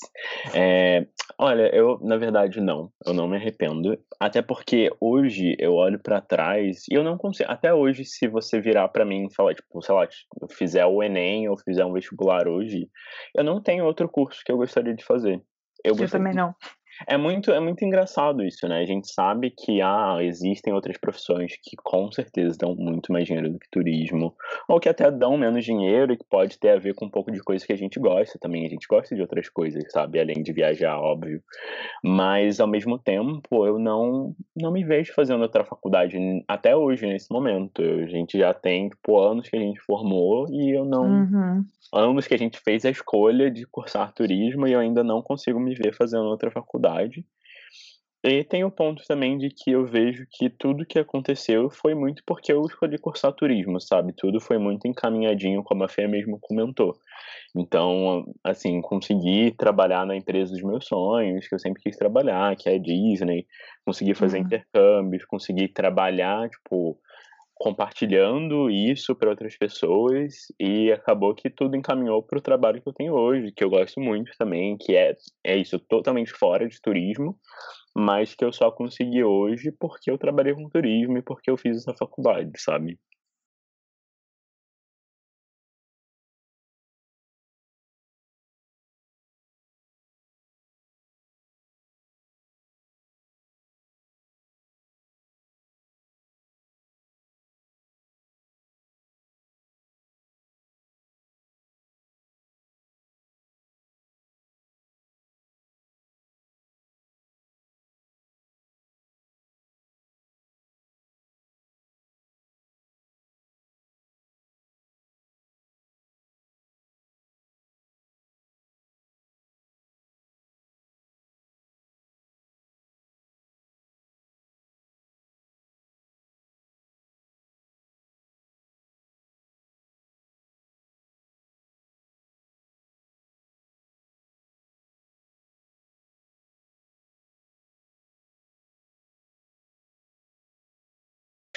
É, 0.54 1.06
olha, 1.44 1.76
eu, 1.76 2.00
na 2.02 2.16
verdade, 2.16 2.62
não. 2.62 2.90
Eu 3.06 3.14
não 3.14 3.28
me 3.28 3.36
arrependo. 3.36 3.98
Até 4.18 4.42
porque 4.42 4.90
hoje 5.00 5.56
eu 5.60 5.74
olho 5.74 6.00
para 6.00 6.22
trás 6.22 6.86
e 6.90 6.94
eu 6.94 7.04
não 7.04 7.18
consigo. 7.18 7.52
Até 7.52 7.74
hoje, 7.74 8.06
se 8.06 8.30
você 8.30 8.62
virar 8.62 8.88
para 8.88 9.04
mim 9.04 9.26
e 9.26 9.34
falar, 9.34 9.54
tipo, 9.54 9.82
sei 9.82 9.94
lá, 9.94 10.08
eu 10.42 10.48
fizer 10.48 10.86
o 10.86 11.04
Enem 11.04 11.50
ou 11.50 11.58
fizer 11.58 11.84
um 11.84 11.92
vestibular 11.92 12.48
hoje, 12.48 12.90
eu 13.36 13.44
não 13.44 13.62
tenho 13.62 13.84
outro 13.86 14.08
curso 14.08 14.42
que 14.46 14.52
eu 14.52 14.58
gostaria 14.58 14.96
de 14.96 15.04
fazer. 15.04 15.42
Eu, 15.84 15.96
eu 15.98 16.10
também 16.10 16.34
não. 16.34 16.56
É 17.08 17.18
muito, 17.18 17.52
é 17.52 17.60
muito 17.60 17.84
engraçado 17.84 18.44
isso, 18.44 18.68
né? 18.68 18.80
A 18.80 18.86
gente 18.86 19.12
sabe 19.12 19.52
que 19.52 19.82
ah, 19.82 20.18
existem 20.22 20.74
outras 20.74 20.98
profissões 20.98 21.54
que 21.62 21.76
com 21.78 22.12
certeza 22.12 22.58
dão 22.60 22.76
muito 22.76 23.12
mais 23.12 23.26
dinheiro 23.26 23.52
do 23.52 23.60
que 23.60 23.70
turismo, 23.70 24.34
ou 24.68 24.80
que 24.80 24.90
até 24.90 25.10
dão 25.10 25.38
menos 25.38 25.66
dinheiro 25.66 26.14
e 26.14 26.18
que 26.18 26.26
pode 26.30 26.58
ter 26.58 26.70
a 26.70 26.80
ver 26.80 26.94
com 26.94 27.06
um 27.06 27.10
pouco 27.10 27.32
de 27.32 27.40
coisa 27.40 27.66
que 27.66 27.74
a 27.74 27.78
gente 27.78 28.00
gosta 28.00 28.38
também. 28.40 28.66
A 28.66 28.70
gente 28.70 28.88
gosta 28.88 29.16
de 29.16 29.22
outras 29.22 29.50
coisas, 29.50 29.84
sabe? 29.92 30.20
Além 30.20 30.44
de 30.44 30.54
viajar, 30.54 31.00
óbvio. 31.00 31.42
Mas, 32.04 32.60
ao 32.60 32.68
mesmo 32.68 32.98
tempo, 32.98 33.66
eu 33.66 33.80
não, 33.80 34.36
não 34.56 34.72
me 34.72 34.84
vejo 34.84 35.14
fazendo 35.14 35.42
outra 35.42 35.64
faculdade 35.64 36.18
até 36.48 36.76
hoje, 36.76 37.06
nesse 37.06 37.32
momento. 37.32 37.82
A 37.82 38.08
gente 38.08 38.38
já 38.38 38.54
tem, 38.54 38.90
tipo, 38.90 39.20
anos 39.20 39.50
que 39.50 39.56
a 39.56 39.60
gente 39.60 39.80
formou 39.82 40.46
e 40.50 40.72
eu 40.72 40.86
não. 40.86 41.06
Uhum. 41.06 41.66
Anos 41.96 42.26
que 42.26 42.34
a 42.34 42.38
gente 42.38 42.60
fez 42.60 42.86
a 42.86 42.90
escolha 42.90 43.52
de 43.52 43.68
cursar 43.68 44.12
turismo 44.14 44.68
e 44.68 44.72
eu 44.72 44.80
ainda 44.80 45.04
não 45.04 45.22
consigo 45.22 45.60
me 45.60 45.76
ver 45.76 45.94
fazendo 45.94 46.24
outra 46.24 46.50
faculdade 46.50 46.83
E 48.26 48.42
tem 48.46 48.64
o 48.64 48.72
ponto 48.72 49.04
também 49.06 49.38
de 49.38 49.50
que 49.50 49.72
eu 49.72 49.86
vejo 49.86 50.26
que 50.32 50.50
tudo 50.50 50.86
que 50.86 50.98
aconteceu 50.98 51.70
foi 51.70 51.94
muito 51.94 52.24
porque 52.26 52.54
eu 52.54 52.62
escolhi 52.66 52.98
cursar 52.98 53.34
turismo, 53.34 53.82
sabe? 53.82 54.14
Tudo 54.16 54.40
foi 54.40 54.58
muito 54.58 54.88
encaminhadinho, 54.88 55.62
como 55.62 55.84
a 55.84 55.90
Fê 55.90 56.08
mesmo 56.08 56.40
comentou. 56.40 56.96
Então, 57.54 58.24
assim, 58.42 58.80
consegui 58.82 59.52
trabalhar 59.52 60.06
na 60.06 60.16
empresa 60.16 60.54
dos 60.54 60.64
meus 60.64 60.86
sonhos, 60.86 61.46
que 61.46 61.54
eu 61.54 61.60
sempre 61.60 61.84
quis 61.84 61.98
trabalhar, 61.98 62.56
que 62.56 62.70
é 62.70 62.76
a 62.76 62.80
Disney, 62.80 63.46
consegui 63.86 64.16
fazer 64.16 64.38
uhum. 64.38 64.46
intercâmbios, 64.46 65.26
consegui 65.26 65.68
trabalhar, 65.68 66.50
tipo, 66.50 66.98
compartilhando 67.64 68.70
isso 68.70 69.16
para 69.16 69.30
outras 69.30 69.56
pessoas 69.56 70.52
e 70.60 70.92
acabou 70.92 71.34
que 71.34 71.50
tudo 71.50 71.78
encaminhou 71.78 72.22
para 72.22 72.38
o 72.38 72.42
trabalho 72.42 72.82
que 72.82 72.90
eu 72.90 72.94
tenho 72.94 73.14
hoje, 73.14 73.54
que 73.54 73.64
eu 73.64 73.70
gosto 73.70 74.02
muito 74.02 74.34
também, 74.38 74.76
que 74.78 74.98
é, 74.98 75.16
é 75.42 75.56
isso 75.56 75.80
totalmente 75.80 76.34
fora 76.34 76.68
de 76.68 76.82
turismo, 76.82 77.40
mas 77.96 78.36
que 78.36 78.44
eu 78.44 78.52
só 78.52 78.70
consegui 78.70 79.24
hoje 79.24 79.72
porque 79.72 80.12
eu 80.12 80.18
trabalhei 80.18 80.54
com 80.54 80.68
turismo 80.68 81.18
e 81.18 81.22
porque 81.22 81.50
eu 81.50 81.56
fiz 81.56 81.78
essa 81.78 81.94
faculdade, 81.94 82.52
sabe? 82.58 83.00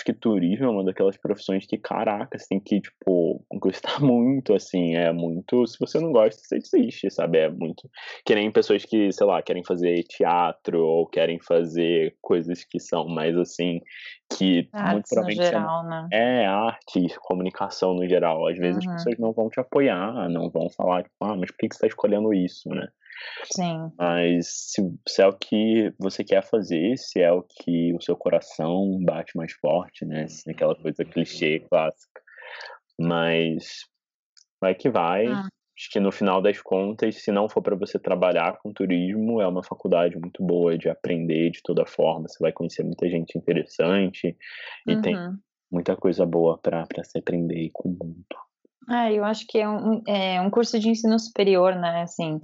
Que 0.06 0.12
turismo 0.12 0.66
é 0.66 0.68
uma 0.68 0.84
daquelas 0.84 1.16
profissões 1.16 1.66
que, 1.66 1.76
caraca, 1.76 2.38
você 2.38 2.46
tem 2.48 2.60
que, 2.60 2.80
tipo, 2.80 3.44
gostar 3.58 4.00
muito, 4.00 4.54
assim, 4.54 4.94
é 4.94 5.12
muito. 5.12 5.66
Se 5.66 5.76
você 5.80 5.98
não 5.98 6.12
gosta, 6.12 6.40
você 6.40 6.58
desiste, 6.60 7.10
sabe? 7.10 7.38
É 7.38 7.50
muito. 7.50 7.90
Que 8.24 8.36
nem 8.36 8.50
pessoas 8.52 8.84
que, 8.84 9.10
sei 9.10 9.26
lá, 9.26 9.42
querem 9.42 9.64
fazer 9.64 10.04
teatro 10.04 10.80
ou 10.80 11.06
querem 11.08 11.40
fazer 11.40 12.16
coisas 12.22 12.62
que 12.62 12.78
são 12.78 13.08
mais 13.08 13.36
assim, 13.36 13.80
que 14.32 14.68
Artes 14.72 14.92
muito 14.92 15.08
provavelmente. 15.08 15.38
No 15.38 15.44
geral, 15.44 15.84
né? 15.84 16.08
É, 16.12 16.46
arte, 16.46 17.08
comunicação 17.20 17.94
no 17.94 18.08
geral. 18.08 18.46
Às 18.46 18.58
vezes 18.58 18.84
uhum. 18.84 18.92
as 18.92 19.02
pessoas 19.02 19.18
não 19.18 19.32
vão 19.32 19.48
te 19.48 19.58
apoiar, 19.58 20.28
não 20.28 20.48
vão 20.50 20.70
falar, 20.70 21.02
tipo, 21.02 21.16
ah, 21.22 21.36
mas 21.36 21.50
por 21.50 21.58
que 21.58 21.66
você 21.66 21.74
está 21.74 21.86
escolhendo 21.88 22.32
isso, 22.32 22.68
né? 22.68 22.86
Sim. 23.52 23.90
Mas 23.98 24.48
se, 24.48 24.82
se, 25.06 25.22
é 25.22 25.26
o 25.26 25.32
que 25.32 25.92
você 25.98 26.24
quer 26.24 26.42
fazer, 26.42 26.96
se 26.96 27.20
é 27.20 27.32
o 27.32 27.42
que 27.42 27.94
o 27.94 28.00
seu 28.00 28.16
coração 28.16 28.98
bate 29.04 29.36
mais 29.36 29.52
forte, 29.52 30.04
né? 30.04 30.26
Se 30.28 30.48
é 30.48 30.52
aquela 30.52 30.74
coisa 30.74 31.04
clichê 31.04 31.60
clássica. 31.60 32.20
Mas 32.98 33.84
vai 34.60 34.74
que 34.74 34.88
vai. 34.88 35.26
Ah. 35.26 35.48
Acho 35.78 35.90
que 35.90 36.00
no 36.00 36.10
final 36.10 36.40
das 36.40 36.60
contas, 36.62 37.22
se 37.22 37.30
não 37.30 37.50
for 37.50 37.62
para 37.62 37.76
você 37.76 37.98
trabalhar 37.98 38.58
com 38.62 38.72
turismo, 38.72 39.42
é 39.42 39.46
uma 39.46 39.62
faculdade 39.62 40.18
muito 40.18 40.42
boa 40.42 40.78
de 40.78 40.88
aprender 40.88 41.50
de 41.50 41.62
toda 41.62 41.84
forma. 41.84 42.26
Você 42.26 42.38
vai 42.40 42.50
conhecer 42.50 42.82
muita 42.82 43.06
gente 43.10 43.36
interessante 43.36 44.34
e 44.86 44.94
uhum. 44.94 45.02
tem 45.02 45.14
muita 45.70 45.94
coisa 45.94 46.24
boa 46.24 46.56
para 46.56 46.86
se 47.04 47.18
aprender 47.18 47.68
com 47.74 47.90
o 47.90 47.92
mundo. 47.92 48.24
Ah, 48.88 49.12
eu 49.12 49.24
acho 49.24 49.46
que 49.46 49.58
é 49.58 49.68
um, 49.68 50.02
é 50.06 50.40
um 50.40 50.48
curso 50.48 50.78
de 50.78 50.88
ensino 50.88 51.18
superior, 51.18 51.74
né? 51.74 52.02
Assim, 52.02 52.40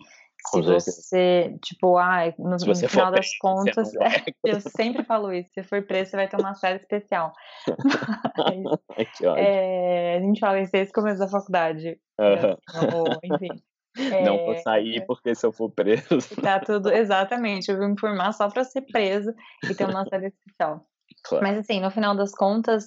se 0.48 0.60
você, 0.62 1.56
tipo, 1.62 1.96
ah, 1.98 2.32
no, 2.38 2.56
no 2.56 2.88
final 2.88 3.12
das 3.12 3.36
contas, 3.38 3.94
é, 3.96 4.24
eu 4.44 4.60
sempre 4.60 5.04
falo 5.04 5.32
isso, 5.32 5.50
se 5.54 5.62
for 5.62 5.82
preso, 5.82 6.10
você 6.10 6.16
vai 6.16 6.28
ter 6.28 6.38
uma 6.38 6.54
série 6.54 6.78
especial. 6.78 7.32
Mas, 8.96 9.08
é, 9.36 10.16
a 10.16 10.20
gente 10.20 10.40
fala 10.40 10.60
isso 10.60 10.72
desde 10.72 10.90
o 10.90 10.94
começo 10.94 11.18
da 11.18 11.28
faculdade. 11.28 11.98
Uhum. 12.18 12.98
Ou, 12.98 13.06
enfim. 13.24 13.62
Não 14.24 14.38
vou 14.46 14.56
sair 14.56 14.98
é. 14.98 15.00
porque 15.02 15.34
se 15.34 15.44
eu 15.44 15.52
for 15.52 15.70
preso. 15.70 16.18
Tá 16.40 16.58
tudo, 16.58 16.90
exatamente. 16.90 17.70
Eu 17.70 17.78
vim 17.78 17.88
me 17.88 18.00
formar 18.00 18.32
só 18.32 18.48
para 18.48 18.64
ser 18.64 18.82
preso 18.82 19.34
e 19.68 19.74
ter 19.74 19.84
uma 19.84 20.06
série 20.06 20.28
especial. 20.28 20.86
Claro. 21.24 21.44
Mas 21.44 21.58
assim, 21.58 21.80
no 21.80 21.90
final 21.90 22.14
das 22.14 22.32
contas, 22.32 22.86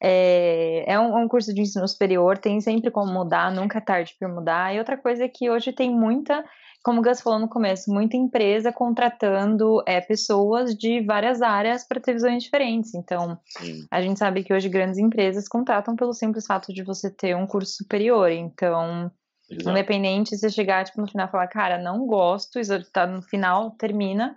é, 0.00 0.84
é 0.86 0.98
um, 0.98 1.16
um, 1.16 1.28
curso 1.28 1.54
de 1.54 1.60
ensino 1.62 1.86
superior, 1.86 2.38
tem 2.38 2.60
sempre 2.60 2.90
como 2.90 3.12
mudar, 3.12 3.52
nunca 3.52 3.78
é 3.78 3.80
tarde 3.80 4.14
para 4.18 4.28
mudar. 4.28 4.74
E 4.74 4.78
outra 4.78 4.96
coisa 4.96 5.24
é 5.24 5.28
que 5.28 5.50
hoje 5.50 5.72
tem 5.72 5.90
muita 5.90 6.44
como 6.88 7.00
o 7.00 7.02
Gus 7.02 7.20
falou 7.20 7.38
no 7.38 7.48
começo, 7.48 7.92
muita 7.92 8.16
empresa 8.16 8.72
contratando 8.72 9.82
é, 9.86 10.00
pessoas 10.00 10.74
de 10.74 11.00
várias 11.02 11.42
áreas 11.42 11.86
para 11.86 12.00
ter 12.00 12.14
visões 12.14 12.42
diferentes. 12.42 12.94
Então, 12.94 13.38
Sim. 13.58 13.86
a 13.90 14.00
gente 14.00 14.18
sabe 14.18 14.42
que 14.42 14.54
hoje 14.54 14.68
grandes 14.68 14.98
empresas 14.98 15.48
contratam 15.48 15.96
pelo 15.96 16.14
simples 16.14 16.46
fato 16.46 16.72
de 16.72 16.82
você 16.82 17.10
ter 17.10 17.36
um 17.36 17.46
curso 17.46 17.72
superior. 17.76 18.30
Então, 18.30 19.10
Exato. 19.50 19.70
independente 19.70 20.30
se 20.30 20.38
você 20.38 20.50
chegar 20.50 20.84
tipo, 20.84 21.00
no 21.00 21.08
final 21.08 21.26
e 21.26 21.30
falar, 21.30 21.48
cara, 21.48 21.78
não 21.78 22.06
gosto, 22.06 22.58
isso 22.58 22.72
tá 22.92 23.06
no 23.06 23.22
final, 23.22 23.72
termina, 23.72 24.36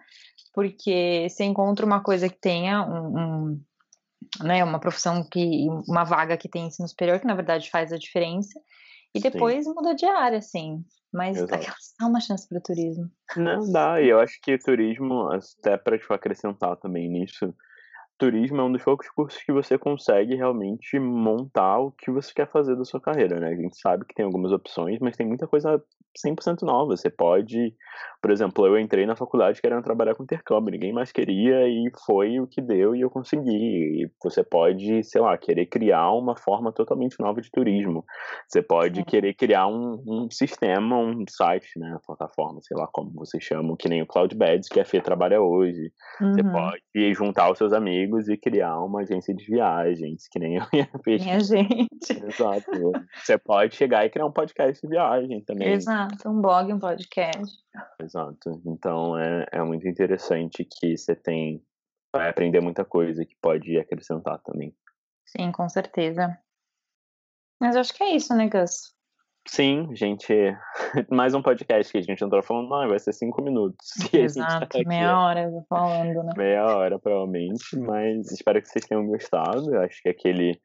porque 0.53 1.27
você 1.29 1.43
encontra 1.43 1.85
uma 1.85 2.01
coisa 2.01 2.29
que 2.29 2.39
tenha 2.39 2.83
um, 2.83 3.17
um 3.17 3.61
né, 4.43 4.63
uma 4.63 4.79
profissão 4.79 5.23
que, 5.23 5.67
uma 5.87 6.03
vaga 6.03 6.37
que 6.37 6.49
tem 6.49 6.67
ensino 6.67 6.87
superior, 6.87 7.19
que 7.19 7.27
na 7.27 7.35
verdade 7.35 7.69
faz 7.69 7.91
a 7.91 7.97
diferença, 7.97 8.59
e 9.13 9.19
depois 9.19 9.65
Sim. 9.65 9.73
muda 9.73 9.93
de 9.93 10.05
área, 10.05 10.37
assim. 10.37 10.83
Mas 11.11 11.45
dá 11.45 11.57
uma 12.07 12.21
chance 12.21 12.47
para 12.47 12.59
o 12.59 12.61
turismo. 12.61 13.11
Não 13.35 13.69
dá, 13.69 14.01
e 14.01 14.09
eu 14.09 14.19
acho 14.19 14.39
que 14.41 14.57
turismo, 14.57 15.29
até 15.29 15.77
para 15.77 15.97
tipo, 15.97 16.13
acrescentar 16.13 16.77
também 16.77 17.09
nisso, 17.09 17.53
turismo 18.21 18.62
é 18.62 18.63
um 18.63 18.71
dos 18.71 18.84
poucos 18.84 19.10
cursos 19.10 19.41
que 19.41 19.51
você 19.51 19.79
consegue 19.79 20.36
realmente 20.36 20.99
montar 20.99 21.79
o 21.79 21.91
que 21.91 22.12
você 22.12 22.31
quer 22.31 22.47
fazer 22.47 22.75
da 22.75 22.86
sua 22.86 23.01
carreira, 23.01 23.39
né? 23.39 23.47
A 23.47 23.55
gente 23.55 23.75
sabe 23.79 24.05
que 24.05 24.13
tem 24.13 24.23
algumas 24.23 24.51
opções, 24.51 24.99
mas 25.01 25.17
tem 25.17 25.25
muita 25.25 25.47
coisa 25.47 25.81
100% 26.23 26.62
nova. 26.63 26.95
Você 26.95 27.10
pode, 27.10 27.73
por 28.21 28.31
exemplo, 28.31 28.65
eu 28.65 28.77
entrei 28.77 29.05
na 29.05 29.15
faculdade 29.15 29.62
querendo 29.62 29.84
trabalhar 29.84 30.15
com 30.15 30.23
intercâmbio, 30.23 30.71
ninguém 30.71 30.93
mais 30.93 31.12
queria 31.12 31.67
e 31.67 31.91
foi 32.05 32.39
o 32.39 32.47
que 32.47 32.62
deu 32.62 32.95
e 32.95 33.01
eu 33.01 33.10
consegui. 33.10 34.03
E 34.03 34.12
você 34.23 34.43
pode, 34.43 35.03
sei 35.03 35.21
lá, 35.21 35.38
querer 35.38 35.65
criar 35.65 36.12
uma 36.12 36.36
forma 36.36 36.71
totalmente 36.71 37.19
nova 37.19 37.41
de 37.41 37.49
turismo. 37.49 38.05
Você 38.47 38.62
pode 38.62 38.99
Sim. 38.99 39.05
querer 39.05 39.34
criar 39.34 39.67
um, 39.67 40.03
um, 40.05 40.27
sistema, 40.29 40.97
um 40.97 41.23
site, 41.29 41.79
né, 41.79 41.97
plataforma, 42.05 42.60
sei 42.62 42.77
lá 42.77 42.88
como 42.91 43.12
vocês 43.13 43.43
chamam, 43.43 43.75
que 43.75 43.89
nem 43.89 44.01
o 44.01 44.07
Cloudbeds, 44.07 44.67
que 44.69 44.79
a 44.79 44.86
Fê 44.86 45.01
trabalha 45.01 45.41
hoje. 45.41 45.91
Uhum. 46.21 46.34
Você 46.34 46.43
pode 46.43 47.13
juntar 47.13 47.51
os 47.51 47.57
seus 47.57 47.73
amigos 47.73 48.11
e 48.19 48.38
criar 48.38 48.80
uma 48.80 49.02
agência 49.02 49.34
de 49.34 49.45
viagens, 49.45 50.28
que 50.28 50.39
nem 50.39 50.58
eu 50.58 50.65
e 50.74 50.82
a 50.82 50.89
Fê. 51.04 51.17
Minha 51.17 51.39
gente. 51.39 52.12
Exato. 52.12 52.91
Você 53.15 53.38
pode 53.38 53.76
chegar 53.76 54.06
e 54.06 54.10
criar 54.10 54.26
um 54.26 54.32
podcast 54.32 54.82
de 54.82 54.88
viagem 54.88 55.41
também. 55.43 55.74
Exato, 55.74 56.30
um 56.30 56.41
blog, 56.41 56.74
um 56.74 56.80
podcast. 56.80 57.58
Exato. 58.02 58.62
Então 58.65 59.17
é, 59.17 59.45
é 59.52 59.63
muito 59.63 59.88
interessante 59.88 60.65
que 60.65 60.97
você 60.97 61.15
tem. 61.15 61.63
Vai 62.13 62.30
aprender 62.30 62.60
muita 62.60 62.84
coisa 62.84 63.26
que 63.26 63.36
pode 63.41 63.78
acrescentar 63.78 64.39
também. 64.39 64.76
Sim, 65.26 65.52
com 65.52 65.69
certeza. 65.69 66.38
Mas 67.62 67.76
acho 67.76 67.93
que 67.93 68.04
é 68.04 68.15
isso, 68.15 68.36
né, 68.36 68.50
Gus? 68.50 68.93
Sim, 69.47 69.89
gente. 69.95 70.34
Mais 71.10 71.34
um 71.34 71.41
podcast 71.41 71.91
que 71.91 71.97
a 71.97 72.01
gente 72.01 72.23
entrou 72.23 72.43
falando, 72.43 72.69
não, 72.69 72.88
vai 72.88 72.99
ser 72.99 73.12
cinco 73.13 73.41
minutos. 73.41 73.88
Exato, 74.13 74.67
tá 74.67 74.80
meia 74.88 75.17
hora 75.17 75.49
falando, 75.67 76.23
né? 76.23 76.32
Meia 76.38 76.65
hora, 76.65 76.99
provavelmente, 76.99 77.77
mas 77.77 78.32
espero 78.32 78.62
que 78.62 78.69
vocês 78.69 78.86
tenham 78.86 79.06
gostado. 79.08 79.73
Eu 79.73 79.82
acho 79.82 80.01
que 80.01 80.10
aquele 80.10 80.60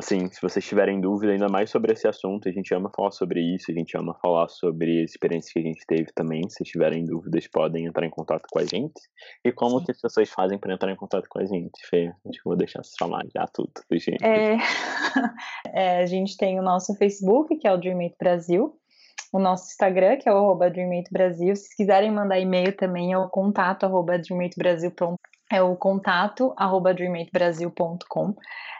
Sim, 0.00 0.30
se 0.30 0.40
vocês 0.40 0.64
tiverem 0.64 1.00
dúvida 1.00 1.32
ainda 1.32 1.48
mais 1.48 1.68
sobre 1.68 1.92
esse 1.92 2.08
assunto, 2.08 2.48
a 2.48 2.52
gente 2.52 2.72
ama 2.74 2.90
falar 2.96 3.10
sobre 3.10 3.40
isso, 3.40 3.70
a 3.70 3.74
gente 3.74 3.94
ama 3.94 4.14
falar 4.22 4.48
sobre 4.48 5.00
a 5.00 5.04
experiência 5.04 5.52
que 5.52 5.58
a 5.58 5.62
gente 5.62 5.84
teve 5.86 6.10
também. 6.14 6.48
Se 6.48 6.64
tiverem 6.64 7.04
dúvidas, 7.04 7.46
podem 7.46 7.84
entrar 7.84 8.06
em 8.06 8.10
contato 8.10 8.46
com 8.50 8.58
a 8.58 8.64
gente. 8.64 9.00
E 9.44 9.52
como 9.52 9.78
Sim. 9.78 9.84
que 9.84 9.92
as 9.92 10.00
pessoas 10.00 10.30
fazem 10.30 10.58
para 10.58 10.72
entrar 10.72 10.90
em 10.90 10.96
contato 10.96 11.26
com 11.28 11.40
a 11.40 11.44
gente, 11.44 11.86
Fê? 11.90 12.10
Acho 12.26 12.38
que 12.38 12.44
vou 12.44 12.56
deixar 12.56 12.82
você 12.82 12.94
falar 12.98 13.22
já 13.34 13.46
tudo, 13.52 13.72
gente. 13.92 14.24
É... 14.24 14.56
é, 15.74 15.98
a 15.98 16.06
gente 16.06 16.38
tem 16.38 16.58
o 16.58 16.62
nosso 16.62 16.94
Facebook, 16.94 17.54
que 17.58 17.68
é 17.68 17.72
o 17.72 17.76
Dreammate 17.76 18.16
Brasil. 18.18 18.74
o 19.30 19.38
nosso 19.38 19.66
Instagram, 19.72 20.16
que 20.16 20.28
é 20.28 20.32
o 20.32 20.56
Brasil. 21.10 21.54
Se 21.54 21.76
quiserem 21.76 22.10
mandar 22.10 22.40
e-mail 22.40 22.74
também, 22.74 23.12
é 23.12 23.18
o 23.18 23.28
contato 23.28 23.84
arroba. 23.84 24.18
É 25.52 25.60
o 25.62 25.76
contato 25.76 26.54
arroba 26.56 26.94
dreammatebrasil.com. 26.94 28.34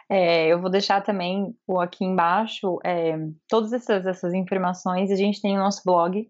É, 0.09 0.47
eu 0.47 0.59
vou 0.59 0.71
deixar 0.71 1.01
também 1.03 1.55
aqui 1.79 2.03
embaixo 2.03 2.79
é, 2.83 3.15
todas 3.47 3.71
essas, 3.73 4.07
essas 4.07 4.33
informações. 4.33 5.11
A 5.11 5.15
gente 5.15 5.39
tem 5.39 5.55
o 5.55 5.59
nosso 5.59 5.83
blog, 5.85 6.27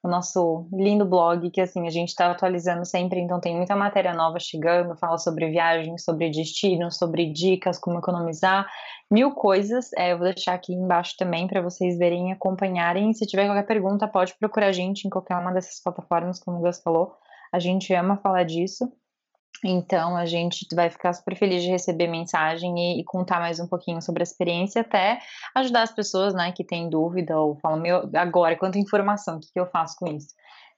o 0.00 0.08
nosso 0.08 0.68
lindo 0.72 1.04
blog, 1.04 1.50
que 1.50 1.60
assim, 1.60 1.88
a 1.88 1.90
gente 1.90 2.10
está 2.10 2.30
atualizando 2.30 2.86
sempre, 2.86 3.18
então 3.18 3.40
tem 3.40 3.56
muita 3.56 3.74
matéria 3.74 4.14
nova 4.14 4.38
chegando, 4.38 4.96
fala 4.96 5.18
sobre 5.18 5.50
viagens, 5.50 6.04
sobre 6.04 6.30
destino, 6.30 6.92
sobre 6.92 7.32
dicas, 7.32 7.76
como 7.76 7.98
economizar, 7.98 8.68
mil 9.10 9.32
coisas. 9.32 9.92
É, 9.96 10.12
eu 10.12 10.18
vou 10.18 10.32
deixar 10.32 10.54
aqui 10.54 10.72
embaixo 10.72 11.16
também 11.18 11.48
para 11.48 11.60
vocês 11.60 11.98
verem 11.98 12.30
e 12.30 12.32
acompanharem. 12.32 13.12
Se 13.12 13.26
tiver 13.26 13.46
qualquer 13.46 13.66
pergunta, 13.66 14.06
pode 14.06 14.38
procurar 14.38 14.68
a 14.68 14.72
gente 14.72 15.04
em 15.04 15.10
qualquer 15.10 15.36
uma 15.36 15.52
dessas 15.52 15.82
plataformas, 15.82 16.38
como 16.38 16.58
o 16.58 16.60
Gus 16.60 16.80
falou. 16.80 17.16
A 17.52 17.58
gente 17.58 17.92
ama 17.92 18.16
falar 18.18 18.44
disso. 18.44 18.88
Então 19.62 20.16
a 20.16 20.26
gente 20.26 20.66
vai 20.74 20.90
ficar 20.90 21.12
super 21.12 21.36
feliz 21.36 21.62
de 21.62 21.70
receber 21.70 22.06
mensagem 22.06 22.74
e, 22.78 23.00
e, 23.00 23.04
contar 23.04 23.40
mais 23.40 23.60
um 23.60 23.66
pouquinho 23.66 24.00
sobre 24.02 24.22
a 24.22 24.24
experiência, 24.24 24.82
até 24.82 25.18
ajudar 25.54 25.82
as 25.82 25.92
pessoas, 25.92 26.34
né, 26.34 26.52
que 26.52 26.64
têm 26.64 26.90
dúvida 26.90 27.38
ou 27.38 27.56
falam, 27.56 27.80
meu, 27.80 28.10
agora, 28.14 28.56
quanta 28.56 28.78
informação, 28.78 29.36
o 29.36 29.40
que, 29.40 29.52
que 29.52 29.60
eu 29.60 29.66
faço 29.66 29.96
com 29.98 30.06
isso? 30.06 30.28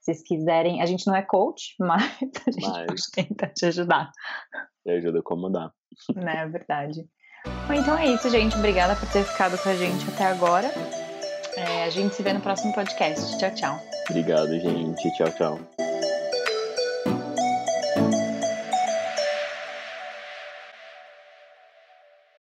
Se 0.01 0.13
vocês 0.13 0.23
quiserem, 0.23 0.83
a 0.83 0.87
gente 0.87 1.07
não 1.07 1.17
é 1.17 1.23
coach, 1.23 1.75
mas 1.81 2.03
a 2.03 2.51
gente 2.51 2.69
mas... 2.69 2.87
pode 2.87 3.03
tentar 3.13 3.49
te 3.49 3.67
ajudar. 3.67 4.11
Te 4.85 4.91
ajuda 4.93 5.21
como 5.23 5.51
dá. 5.51 5.73
Né, 6.15 6.43
é 6.43 6.47
verdade. 6.47 7.05
Bom, 7.67 7.75
então 7.75 7.97
é 7.97 8.07
isso, 8.07 8.29
gente. 8.29 8.57
Obrigada 8.57 8.95
por 8.97 9.09
ter 9.11 9.25
ficado 9.25 9.57
com 9.59 9.69
a 9.69 9.75
gente 9.75 10.09
até 10.11 10.27
agora. 10.27 10.71
É, 11.57 11.85
a 11.85 11.91
gente 11.91 12.15
se 12.15 12.23
vê 12.23 12.33
no 12.33 12.41
próximo 12.41 12.73
podcast. 12.75 13.39
Tchau, 13.39 13.55
tchau. 13.55 13.81
Obrigado, 14.11 14.59
gente. 14.61 15.11
Tchau, 15.17 15.31
tchau. 15.33 15.86